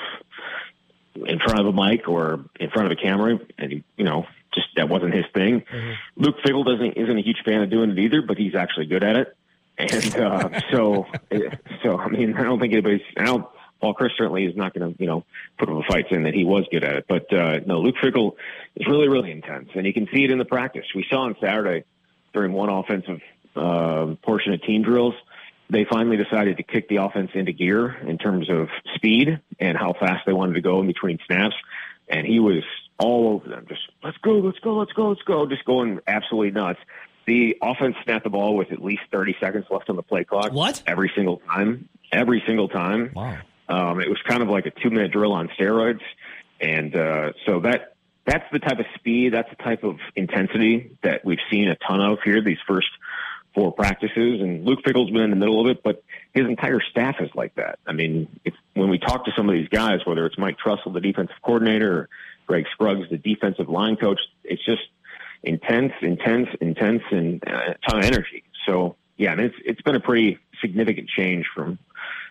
[1.27, 4.27] in front of a mic or in front of a camera, and he, you know,
[4.55, 5.62] just that wasn't his thing.
[5.62, 5.93] Mm-hmm.
[6.17, 9.03] Luke Fickell doesn't isn't a huge fan of doing it either, but he's actually good
[9.03, 9.37] at it.
[9.79, 11.51] And uh, so, eh,
[11.83, 13.03] so I mean, I don't think anybody's.
[13.17, 13.47] I don't.
[13.81, 15.24] Paul Chryst certainly is not going to, you know,
[15.59, 17.07] put up a fight saying that he was good at it.
[17.09, 18.33] But uh, no, Luke Fickell
[18.74, 20.87] is really, really intense, and you can see it in the practice.
[20.95, 21.85] We saw on Saturday
[22.33, 23.20] during one offensive
[23.55, 25.14] uh, portion of team drills,
[25.68, 29.95] they finally decided to kick the offense into gear in terms of speed and how
[29.95, 31.57] fast they wanted to go in between snaps.
[32.09, 32.62] And he was
[32.99, 36.53] all over them, just let's go, let's go, let's go, let's go, just going absolutely
[36.53, 36.79] nuts.
[37.27, 40.53] The offense snapped the ball with at least 30 seconds left on the play clock.
[40.53, 40.83] What?
[40.87, 41.89] Every single time.
[42.12, 43.11] Every single time.
[43.14, 43.39] Wow.
[43.69, 46.03] Um, it was kind of like a two minute drill on steroids.
[46.61, 47.95] And uh, so that
[48.25, 52.01] that's the type of speed, that's the type of intensity that we've seen a ton
[52.01, 52.89] of here these first
[53.55, 54.41] four practices.
[54.41, 56.03] And Luke Fickell's been in the middle of it, but
[56.35, 57.79] his entire staff is like that.
[57.87, 60.93] I mean, if, when we talk to some of these guys, whether it's Mike Tressel,
[60.93, 62.09] the defensive coordinator, or
[62.47, 64.83] Greg Scruggs, the defensive line coach, it's just
[65.43, 68.45] intense, intense, intense, and uh, a ton of energy.
[68.67, 71.79] So yeah, and it's it's been a pretty significant change from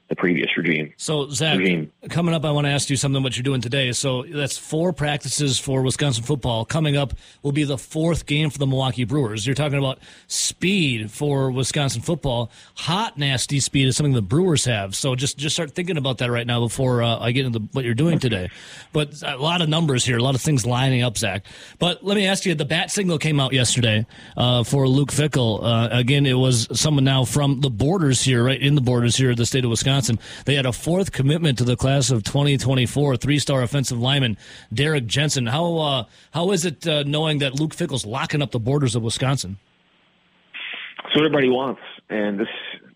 [0.08, 0.94] the previous regime.
[0.98, 1.92] So, Zach, Regime.
[2.10, 3.92] coming up, I want to ask you something about what you're doing today.
[3.92, 6.64] So, that's four practices for Wisconsin football.
[6.64, 9.48] Coming up will be the fourth game for the Milwaukee Brewers.
[9.48, 9.98] You're talking about
[10.28, 12.52] speed for Wisconsin football.
[12.76, 14.96] Hot, nasty speed is something the Brewers have.
[14.96, 17.84] So, just just start thinking about that right now before uh, I get into what
[17.84, 18.50] you're doing today.
[18.94, 21.46] But a lot of numbers here, a lot of things lining up, Zach.
[21.80, 24.06] But let me ask you the bat signal came out yesterday
[24.38, 25.60] uh, for Luke Fickell.
[25.62, 29.32] Uh, again, it was someone now from the borders here, right in the borders here
[29.32, 29.95] of the state of Wisconsin.
[30.46, 34.38] They had a fourth commitment to the class of 2024, three star offensive lineman
[34.74, 35.48] Derek Jensen.
[35.48, 39.04] How uh, how is it uh, knowing that Luke Fickell's locking up the borders of
[39.04, 39.58] Wisconsin?
[41.04, 41.82] That's what everybody wants.
[42.10, 42.50] And this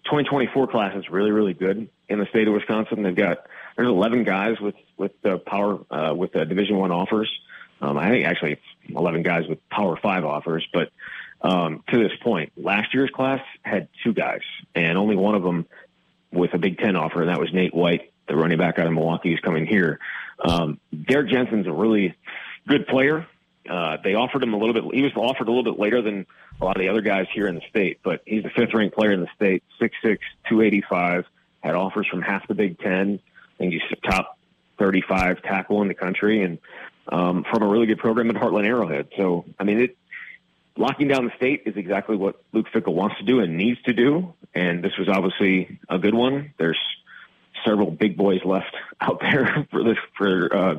[0.06, 3.04] 2024 class is really, really good in the state of Wisconsin.
[3.04, 3.46] They've got
[3.76, 7.30] there's 11 guys with with the power uh, with the Division One offers.
[7.82, 10.90] Um, I think actually it's 11 guys with Power Five offers, but
[11.42, 14.42] um, to this point, last year's class had two guys,
[14.76, 15.66] and only one of them
[16.32, 18.94] with a Big Ten offer, and that was Nate White, the running back out of
[18.94, 20.00] Milwaukee, who's coming here.
[20.40, 22.16] Um, Derek Jensen's a really
[22.68, 23.28] good player.
[23.70, 24.84] Uh, they offered him a little bit.
[24.94, 26.26] He was offered a little bit later than
[26.62, 28.96] a lot of the other guys here in the state, but he's the fifth ranked
[28.96, 29.92] player in the state, 6'6",
[30.48, 31.26] 285,
[31.62, 33.20] had offers from half the Big Ten.
[33.36, 34.38] I think he's the top
[34.78, 36.58] 35 tackle in the country and
[37.12, 39.10] um, from a really good program at Hartland Arrowhead.
[39.18, 39.98] So, I mean, it,
[40.80, 43.94] locking down the state is exactly what Luke Fickell wants to do and needs to
[43.94, 44.34] do.
[44.56, 46.54] And this was obviously a good one.
[46.58, 46.80] There's
[47.66, 50.76] several big boys left out there for this for uh,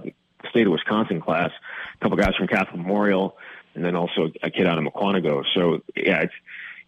[0.49, 1.51] state of Wisconsin class.
[1.95, 3.37] A couple guys from Catholic Memorial,
[3.75, 5.45] and then also a kid out of Mukwonago.
[5.55, 6.35] So yeah, it's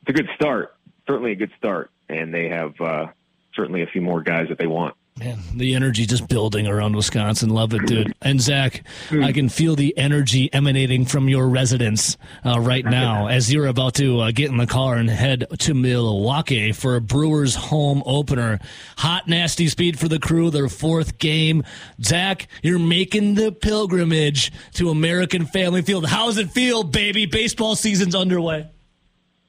[0.00, 0.74] it's a good start.
[1.06, 3.06] Certainly a good start, and they have uh,
[3.54, 4.96] certainly a few more guys that they want.
[5.18, 7.50] Man, the energy just building around Wisconsin.
[7.50, 8.14] Love it, dude.
[8.22, 13.52] And Zach, I can feel the energy emanating from your residence uh, right now as
[13.52, 17.54] you're about to uh, get in the car and head to Milwaukee for a Brewers
[17.54, 18.58] home opener.
[18.96, 21.62] Hot, nasty speed for the crew, their fourth game.
[22.02, 26.06] Zach, you're making the pilgrimage to American Family Field.
[26.06, 27.26] How's it feel, baby?
[27.26, 28.70] Baseball season's underway.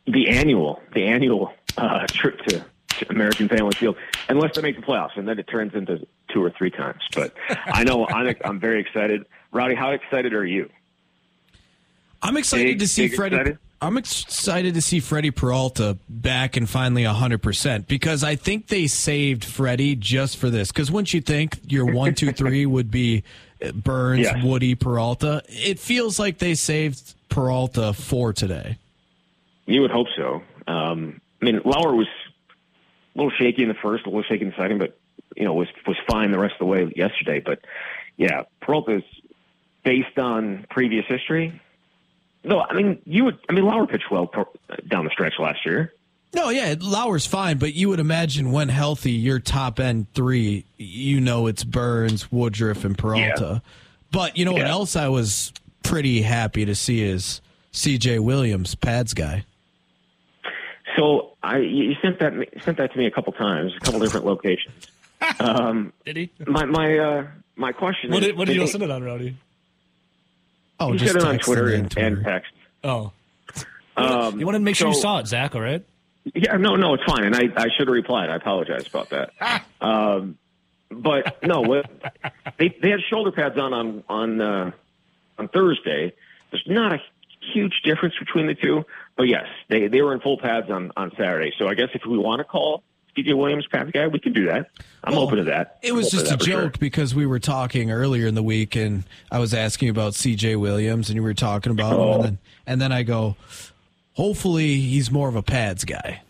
[0.07, 2.65] The annual, the annual uh, trip to
[3.09, 3.95] American Family Field,
[4.37, 7.01] unless they make the playoffs, and then it turns into two or three times.
[7.15, 7.33] But
[7.65, 9.25] I know I'm, I'm very excited.
[9.51, 10.69] Rowdy, how excited are you?
[12.21, 13.35] I'm excited Big, to see Freddie.
[13.35, 13.57] excited?
[13.81, 19.43] I'm excited to see Freddie Peralta back and finally 100% because I think they saved
[19.43, 20.71] Freddie just for this.
[20.71, 23.23] Because once you think your one, two, three would be
[23.61, 24.41] uh, Burnes, Yes.
[24.41, 28.77] Woody, Peralta, it feels like they saved Peralta for today.
[29.65, 30.41] You would hope so.
[30.65, 32.07] Um, I mean, Lauer was
[33.15, 34.97] a little shaky in the first, a little shaky in the second, but
[35.35, 37.39] you know was was fine the rest of the way yesterday.
[37.39, 37.59] But
[38.17, 39.03] yeah, Peralta's
[39.83, 41.59] based on previous history.
[42.43, 43.39] No, I mean you would.
[43.49, 44.31] I mean Lauer pitched well
[44.87, 45.93] down the stretch last year.
[46.35, 51.21] No, yeah, Lauer's fine, but you would imagine when healthy, your top end three, you
[51.21, 53.61] know it's Burnes, Woodruff, and Peralta.
[54.11, 55.53] But you know what else I was
[55.83, 57.41] pretty happy to see is
[57.71, 59.45] CJ Williams, pads guy.
[60.97, 62.33] So I you sent that
[62.63, 64.87] sent that to me a couple times, a couple different locations.
[65.39, 66.31] Um, Did he?
[66.45, 69.37] my my uh, my question What is, did, what did you send it on, Rowdy?
[70.81, 72.07] Oh, He just said it on Twitter and, Twitter.
[72.07, 72.51] and text.
[72.83, 73.13] Oh.
[73.95, 75.81] Um, You wanted to make sure you saw it, Zach, all right?
[76.33, 78.29] Yeah, no, no, it's fine, and I, I should have replied.
[78.29, 79.63] I apologize about that.
[79.81, 80.37] um,
[80.91, 81.83] but no,
[82.57, 84.71] they they had shoulder pads on on on uh,
[85.37, 86.13] on Thursday.
[86.51, 86.99] There's not a
[87.53, 88.85] huge difference between the two,
[89.15, 91.53] but yes, they they were in full pads on on Saturday.
[91.57, 92.83] So I guess if we want to call
[93.17, 94.69] CJ Williams pads guy, we can do that.
[95.03, 95.77] I'm Well, open to that.
[95.83, 96.61] It was just a for sure.
[96.63, 100.55] joke because we were talking earlier in the week, and I was asking about C.J.
[100.55, 102.13] Williams, and you were talking about him, Oh.
[102.13, 103.35] and then and then I go,
[104.13, 106.21] hopefully he's more of a pads guy.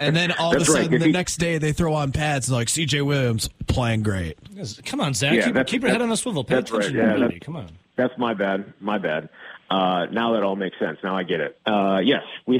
[0.00, 2.50] And then all of a sudden, right, the he- next day they throw on pads
[2.50, 3.02] like C.J.
[3.02, 4.36] Williams playing great.
[4.84, 5.34] Come on, Zach.
[5.34, 6.44] Yeah, keep, keep your head on a swivel.
[6.44, 7.68] Pay that's attention right, yeah, your that's- Come on.
[7.96, 8.72] That's my bad.
[8.80, 9.28] My bad.
[9.68, 10.98] Uh, now that all makes sense.
[11.02, 11.58] Now I get it.
[11.66, 12.58] Uh, yes, we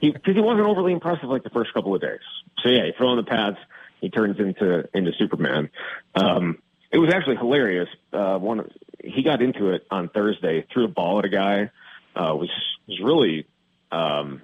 [0.00, 2.18] he because he wasn't overly impressive like the first couple of days.
[2.62, 3.56] So yeah, you throw in the pads,
[4.00, 5.70] he turns into into Superman.
[6.14, 6.58] Um,
[6.90, 7.88] it was actually hilarious.
[8.12, 8.68] Uh, one
[9.04, 11.70] he got into it on Thursday, threw a ball at a guy.
[12.16, 12.50] Uh, was
[12.88, 13.46] was really
[13.92, 14.42] um,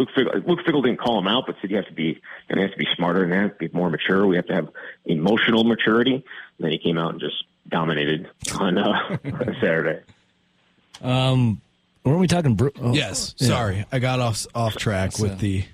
[0.00, 2.56] Luke Fickell, Luke Fickell didn't call him out, but said you have to be and
[2.58, 4.26] you have to be smarter than that, be more mature.
[4.26, 4.68] We have to have
[5.04, 6.14] emotional maturity.
[6.14, 6.24] And
[6.58, 10.00] then he came out and just dominated on, uh, on Saturday.
[11.02, 11.60] Um,
[12.02, 12.54] weren't we talking?
[12.54, 13.48] Bru- oh, Yes, yeah.
[13.48, 15.64] sorry, I got off off track with the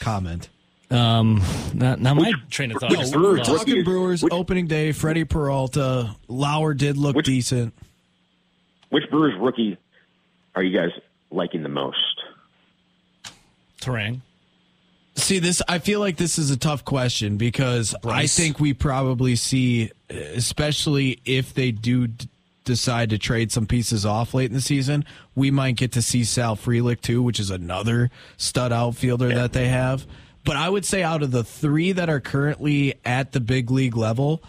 [0.00, 0.48] comment.
[0.90, 1.40] Um,
[1.74, 2.90] now, now my train of thought.
[2.90, 7.72] which is- Brewers- well, Talking Brewers opening day, Freddie Peralta, Lauer did look Which- decent.
[8.90, 9.76] Which Brewers rookie
[10.56, 10.90] are you guys
[11.30, 12.22] liking the most?
[13.86, 14.20] Turang.
[15.14, 15.62] See this.
[15.66, 21.20] I feel like this is a tough question because I think we probably see, especially
[21.24, 22.28] if they do d-
[22.64, 26.22] decide to trade some pieces off late in the season, we might get to see
[26.24, 30.06] Sal Frelick too, which is another stud outfielder that they have.
[30.44, 33.96] But I would say out of the three that are currently at the big league
[33.96, 34.42] level,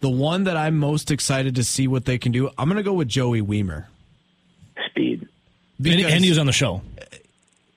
[0.00, 2.82] the one that I'm most excited to see what they can do, I'm going to
[2.82, 3.84] go with Joey Wiemer.
[4.88, 5.20] Speed.
[5.20, 5.28] And,
[5.80, 6.80] Because- and he was on the show.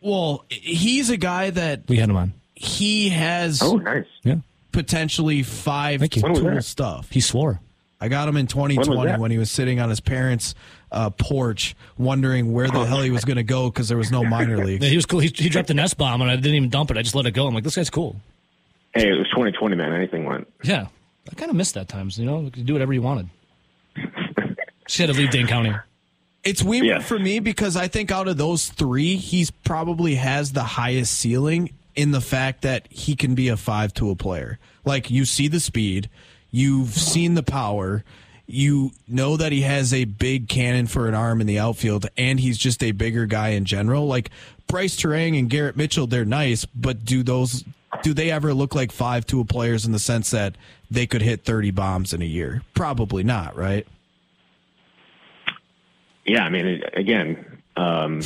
[0.01, 2.33] Well, he's a guy that We had him on.
[2.55, 4.05] he has Oh, nice.
[4.23, 4.37] Yeah.
[4.71, 6.21] potentially five Thank you.
[6.21, 7.09] Tool stuff.
[7.11, 7.59] He swore.
[7.99, 10.53] I got him in 2020 When when he was sitting on his parents'
[10.91, 14.23] uh, porch, wondering where the hell he was going to go because there was no
[14.23, 14.83] minor leagues.
[14.83, 15.19] Yeah, he was cool.
[15.19, 16.97] He, he dropped the nest bomb, and I didn't even dump it.
[16.97, 17.47] I just let it go.
[17.47, 18.15] I'm like, this guy's cool.
[18.93, 19.93] Hey, it was 2020, man.
[19.93, 20.47] Anything went.
[20.63, 20.87] Yeah.
[21.29, 22.19] I kind of missed that times.
[22.19, 23.29] You know, you could do whatever you wanted.
[24.89, 25.75] She had to leave Dane County.
[26.47, 26.99] It's Yeah.
[26.99, 31.71] for me because I think out of those three, he's probably has the highest ceiling
[31.95, 34.59] in the fact that he can be a five tool player.
[34.85, 36.09] Like you see the speed,
[36.51, 38.03] you've seen the power,
[38.45, 42.39] you know that he has a big cannon for an arm in the outfield, and
[42.39, 44.07] he's just a bigger guy in general.
[44.07, 44.29] Like
[44.67, 47.65] Brice Turang and Garrett Mitchell, they're nice, but do those
[48.03, 50.55] do they ever look like five tool players in the sense that
[50.91, 52.61] they could hit thirty bombs in a year?
[52.73, 53.85] Probably not, right?
[56.27, 58.21] Yeah, I mean, again, um,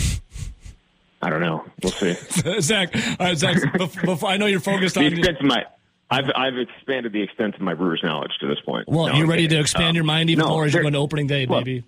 [1.22, 1.64] I don't know.
[1.84, 2.14] We'll see.
[2.62, 3.58] Zach, right, Zach.
[3.78, 5.14] Before, before, I know you're focused The on.
[5.14, 5.66] extent of my,
[6.10, 8.88] I've I've expanded the extent of my Brewers knowledge to this point.
[8.90, 10.82] Well, No, you I'm ready to expand Um, your mind even no, more as you
[10.82, 11.84] go into opening day, look, baby?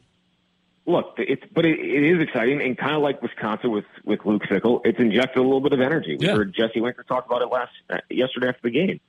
[0.86, 4.43] Look, it's but it, it is exciting and kind of like Wisconsin with with Luke
[4.43, 4.82] Fickell.
[4.86, 6.16] It's injected a little bit of energy.
[6.20, 6.36] We Yeah.
[6.36, 8.99] heard Jesse Winker talk about it last uh, yesterday after the game.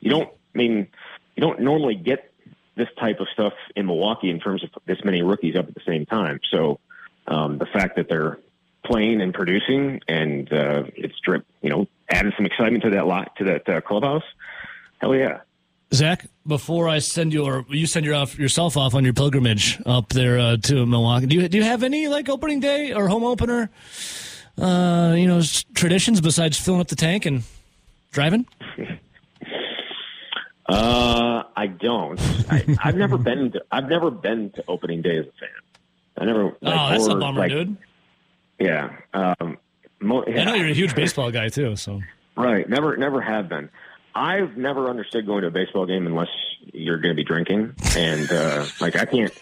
[0.00, 0.86] You don't I mean
[1.34, 2.27] you don't normally get
[2.78, 5.82] this type of stuff in Milwaukee in terms of this many rookies up at the
[5.86, 6.40] same time.
[6.50, 6.78] So
[7.26, 8.38] um, the fact that they're
[8.84, 13.36] playing and producing and uh, it's drip, you know, added some excitement to that lot
[13.36, 14.22] to that uh, clubhouse.
[15.00, 15.40] Hell yeah.
[15.92, 19.80] Zach, before I send you or you send your off, yourself off on your pilgrimage
[19.84, 23.08] up there uh, to Milwaukee, do you do you have any like opening day or
[23.08, 23.70] home opener,
[24.58, 25.40] uh, you know,
[25.74, 27.42] traditions besides filling up the tank and
[28.12, 28.46] driving?
[30.68, 32.20] Uh, I don't.
[32.50, 33.52] I, I've never been.
[33.52, 35.48] To, I've never been to opening day as a fan.
[36.18, 36.48] I never.
[36.48, 37.76] oh, that's a bummer, like, dude.
[38.58, 38.90] Yeah.
[39.14, 39.56] Um,
[40.00, 42.00] mo- I know you're a huge baseball guy too, so
[42.36, 42.68] Right.
[42.68, 42.96] Never.
[42.96, 43.70] Never have been.
[44.14, 46.28] I've never understood going to a baseball game unless
[46.72, 49.32] you're going to be drinking, and uh, like I can't.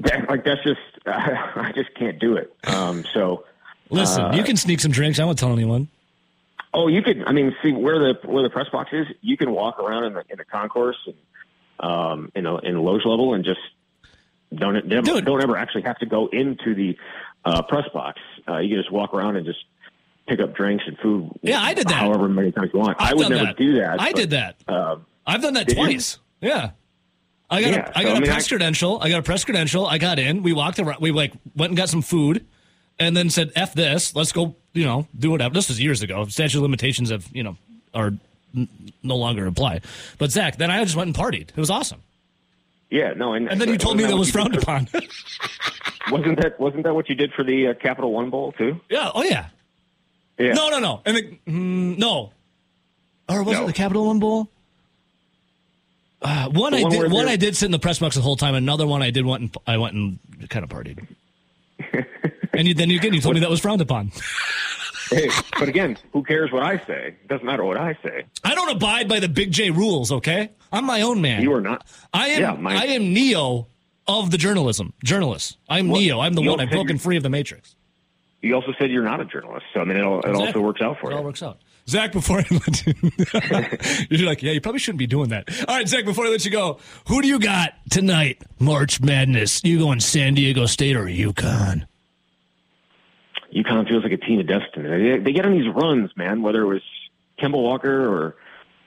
[0.00, 0.80] That, like that's just.
[1.06, 2.54] I just can't do it.
[2.66, 3.04] Um.
[3.12, 3.44] So.
[3.90, 5.18] listen, Uh, you can sneak some drinks.
[5.18, 5.88] I won't tell anyone.
[6.78, 7.24] Oh, you could.
[7.26, 9.06] I mean, see where the where the press box is.
[9.22, 11.16] You can walk around in the in the concourse and
[11.80, 13.60] um, in a in loge level and just
[14.54, 15.24] don't never, Dude.
[15.24, 16.96] don't ever actually have to go into the
[17.44, 18.20] uh, press box.
[18.46, 19.58] Uh, you can just walk around and just
[20.28, 21.30] pick up drinks and food.
[21.42, 21.94] Yeah, I did that.
[21.94, 22.96] However many times you want.
[23.00, 23.56] I've I would never that.
[23.56, 24.00] do that.
[24.00, 24.56] I but, did that.
[24.68, 24.96] Uh,
[25.26, 25.82] I've done that Did you?
[25.84, 26.18] twice.
[26.40, 26.70] Yeah.
[27.48, 29.00] I got Yeah, a, I so, got I a mean, press I- credential.
[29.00, 29.86] I got a press credential.
[29.86, 30.42] I got in.
[30.42, 31.00] We walked around.
[31.00, 32.44] We like went and got some food,
[32.98, 34.14] and then said, "F this.
[34.14, 35.54] Let's go." You know, do whatever.
[35.54, 36.24] This was years ago.
[36.26, 37.56] Statute of limitations have you know
[37.94, 38.12] are
[38.54, 38.68] n-
[39.02, 39.80] no longer apply.
[40.18, 41.48] But Zach, then I just went and partied.
[41.50, 42.02] It was awesome.
[42.90, 44.88] yeah, no, and, And then you told me that was frowned did upon.
[46.10, 48.80] Wasn't that wasn't that what you did for the uh, Capital One Bowl too?
[48.88, 49.10] yeah.
[49.12, 49.46] Oh yeah.
[50.38, 50.52] Yeah.
[50.52, 51.00] No, no, no.
[51.04, 52.32] And the, mm, no.
[53.28, 54.48] Or was it the Capital One Bowl?
[56.22, 57.10] Uh, one The I one did.
[57.12, 58.54] One I did sit in the press box the whole time.
[58.54, 60.18] Another one I did went and I went and
[60.48, 61.06] kind of partied.
[62.56, 64.10] and you, then you again you told me that was frowned upon.
[65.10, 65.28] Hey,
[65.58, 67.14] but again, who cares what I say?
[67.22, 68.24] It doesn't matter what I say.
[68.42, 70.10] I don't abide by the Big J rules.
[70.10, 71.42] Okay, I'm my own man.
[71.42, 71.86] You are not.
[72.12, 72.40] I am.
[72.40, 73.68] Yeah, my- I am Neo
[74.08, 74.92] of the journalism.
[75.04, 75.56] Journalists.
[75.68, 76.20] I'm Well, Neo.
[76.20, 76.60] I'm the one.
[76.60, 77.76] I've broken free of the Matrix.
[78.42, 80.46] You also said you're not a journalist, so I mean, it, all, it Exactly.
[80.46, 81.16] also works out for you.
[81.16, 81.58] It all works out.
[81.88, 82.94] Zach, before I let you,
[84.18, 85.48] you're like, yeah, you probably shouldn't be doing that.
[85.68, 86.78] All right, Zach, before I let you go,
[87.08, 88.42] who do you got tonight?
[88.58, 89.62] March Madness.
[89.64, 91.86] You going San Diego State or UConn?
[93.56, 94.88] UConn feels like a team of destiny.
[94.88, 96.42] They, they get on these runs, man.
[96.42, 96.82] Whether it was
[97.40, 98.36] Kemba Walker or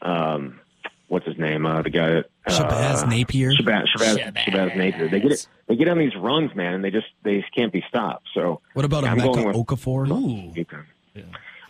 [0.07, 0.59] um,
[1.07, 3.51] what's his name, uh, the guy, uh, Shabazz Napier.
[3.51, 4.37] Shabazz, Shabazz, Shabazz.
[4.45, 5.09] Shabazz Napier.
[5.09, 5.47] They get it.
[5.67, 8.27] They get on these runs, man, and they just they just can't be stopped.
[8.33, 10.07] So What about I'm going Emeka with Okafor?
[10.09, 10.53] Ooh.
[10.53, 10.85] UConn.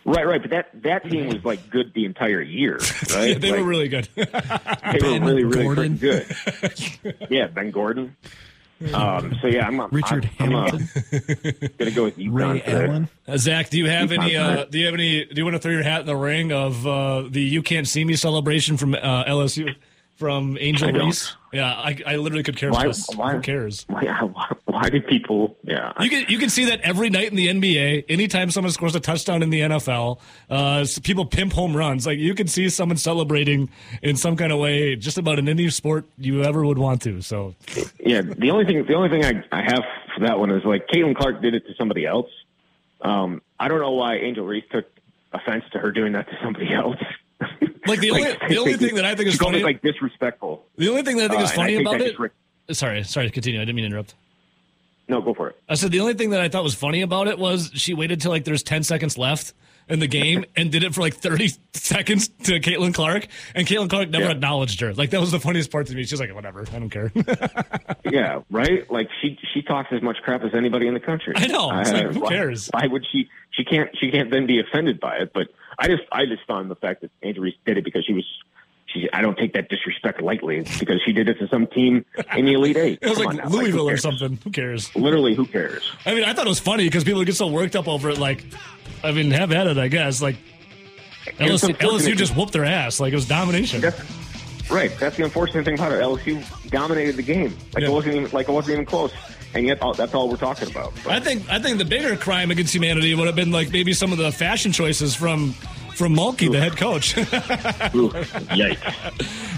[0.06, 2.78] Right, right, but that that team was like good the entire year,
[3.14, 3.28] right?
[3.28, 4.08] Yeah, they Like, were really good.
[4.16, 4.24] they
[4.98, 5.96] Ben were really, really Gordon.
[5.96, 6.26] good.
[7.28, 8.16] yeah, Ben Gordon.
[8.94, 12.86] Um, so yeah, I'm Richard I'm, I'm, uh, Hamilton, gonna go with UConn Ray today.
[12.86, 13.08] Allen.
[13.28, 14.36] Uh, Zach, do you have UConn any?
[14.36, 15.26] Uh, do you have any?
[15.26, 17.86] Do you want to throw your hat in the ring of uh, the "You Can't
[17.86, 19.74] See Me" celebration from uh, LSU
[20.16, 21.06] from Angel I don't.
[21.06, 21.36] Reese?
[21.52, 23.12] Yeah, I, I literally could care Why- less.
[23.16, 23.84] why- Who cares?
[23.88, 25.56] Why, why, why did people?
[25.64, 28.04] Yeah, You can you can see that every night in the NBA.
[28.08, 32.06] Anytime someone scores a touchdown in the NFL, uh, people pimp home runs.
[32.06, 33.68] Like you can see someone celebrating
[34.02, 37.20] in some kind of way, just about in any sport you ever would want to.
[37.20, 37.54] So
[37.98, 38.20] yeah.
[38.22, 39.82] The only thing, the only thing I, I have
[40.14, 42.28] for that one is like Caitlin Clark did it to somebody else.
[43.02, 44.86] Um, I don't know why Angel Reese took
[45.32, 46.96] offense to her doing that to somebody else.
[47.86, 50.64] Like the only the only thing that I think is funny, it like disrespectful.
[50.76, 52.18] the only thing that I think Uh, is and funny about it.
[52.18, 52.28] re-
[52.72, 53.60] Sorry, sorry, continue.
[53.60, 54.14] I didn't mean to interrupt.
[55.08, 55.60] No, go for it.
[55.68, 58.20] I said the only thing that I thought was funny about it was she waited
[58.20, 59.54] till like there's 10 seconds left
[59.88, 63.26] in the game and did it for like 30 seconds to Caitlin Clark,
[63.56, 64.30] and Caitlin Clark never Yeah.
[64.30, 64.94] acknowledged her.
[64.94, 66.04] Like that was the funniest part to me.
[66.04, 67.10] She's like, whatever, I don't care.
[68.10, 68.90] Yeah, right.
[68.90, 71.32] Like she she talks as much crap as anybody in the country.
[71.36, 71.70] I know.
[71.78, 72.68] It's like, who why- cares?
[72.72, 73.28] Why would she?
[73.52, 73.90] She can't.
[73.98, 75.32] She can't then be offended by it.
[75.32, 75.48] But
[75.80, 78.24] I just I just found the fact that Angel Reese did it because she was.
[78.86, 82.04] She, I don't take that disrespect lightly because she did it to some team
[82.36, 82.98] in the Elite Eight.
[83.02, 84.36] it was Come like now, Louisville or something.
[84.42, 84.94] Who cares?
[84.96, 85.88] Literally, who cares?
[86.04, 88.18] I mean, I thought it was funny because people get so worked up over it.
[88.18, 88.44] Like,
[89.04, 90.20] I mean, have at it, I guess.
[90.20, 90.36] Like,
[91.38, 92.98] LSU, LSU just whooped their ass.
[92.98, 93.80] Like, it was domination.
[93.80, 94.00] That's
[94.68, 94.90] right.
[94.98, 96.00] That's the unfortunate thing about it.
[96.00, 97.56] LSU dominated the game.
[97.74, 97.90] Like Yeah.
[97.90, 99.12] it wasn't even like it wasn't even close.
[99.54, 100.92] And yet, all, that's all we're talking about.
[101.04, 103.92] But- I think I think the bigger crime against humanity would have been like maybe
[103.92, 105.52] some of the fashion choices from
[105.96, 107.16] from Mulkey, the head coach.
[107.18, 108.08] Ooh,
[108.54, 108.76] yikes!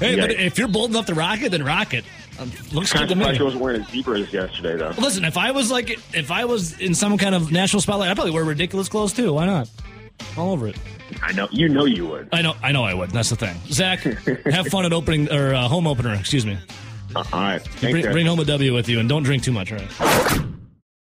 [0.01, 2.05] hey, but if you're bold enough to rock it, then rock it.
[2.39, 3.37] Um, looks good to me.
[3.37, 4.93] she wasn't wearing zebras yesterday, though.
[4.99, 8.17] Listen, if I was like, if I was in some kind of national spotlight, I'd
[8.17, 9.35] probably wear ridiculous clothes too.
[9.35, 9.69] Why not?
[10.37, 10.77] All over it.
[11.23, 12.29] I know you know you would.
[12.33, 13.11] I know, I know, I would.
[13.11, 13.55] That's the thing.
[13.69, 16.15] Zach, have fun at opening or uh, home opener.
[16.15, 16.59] Excuse me.
[17.17, 19.73] All right, Bring, bring home a W with you, and don't drink too much.
[19.73, 20.43] All right.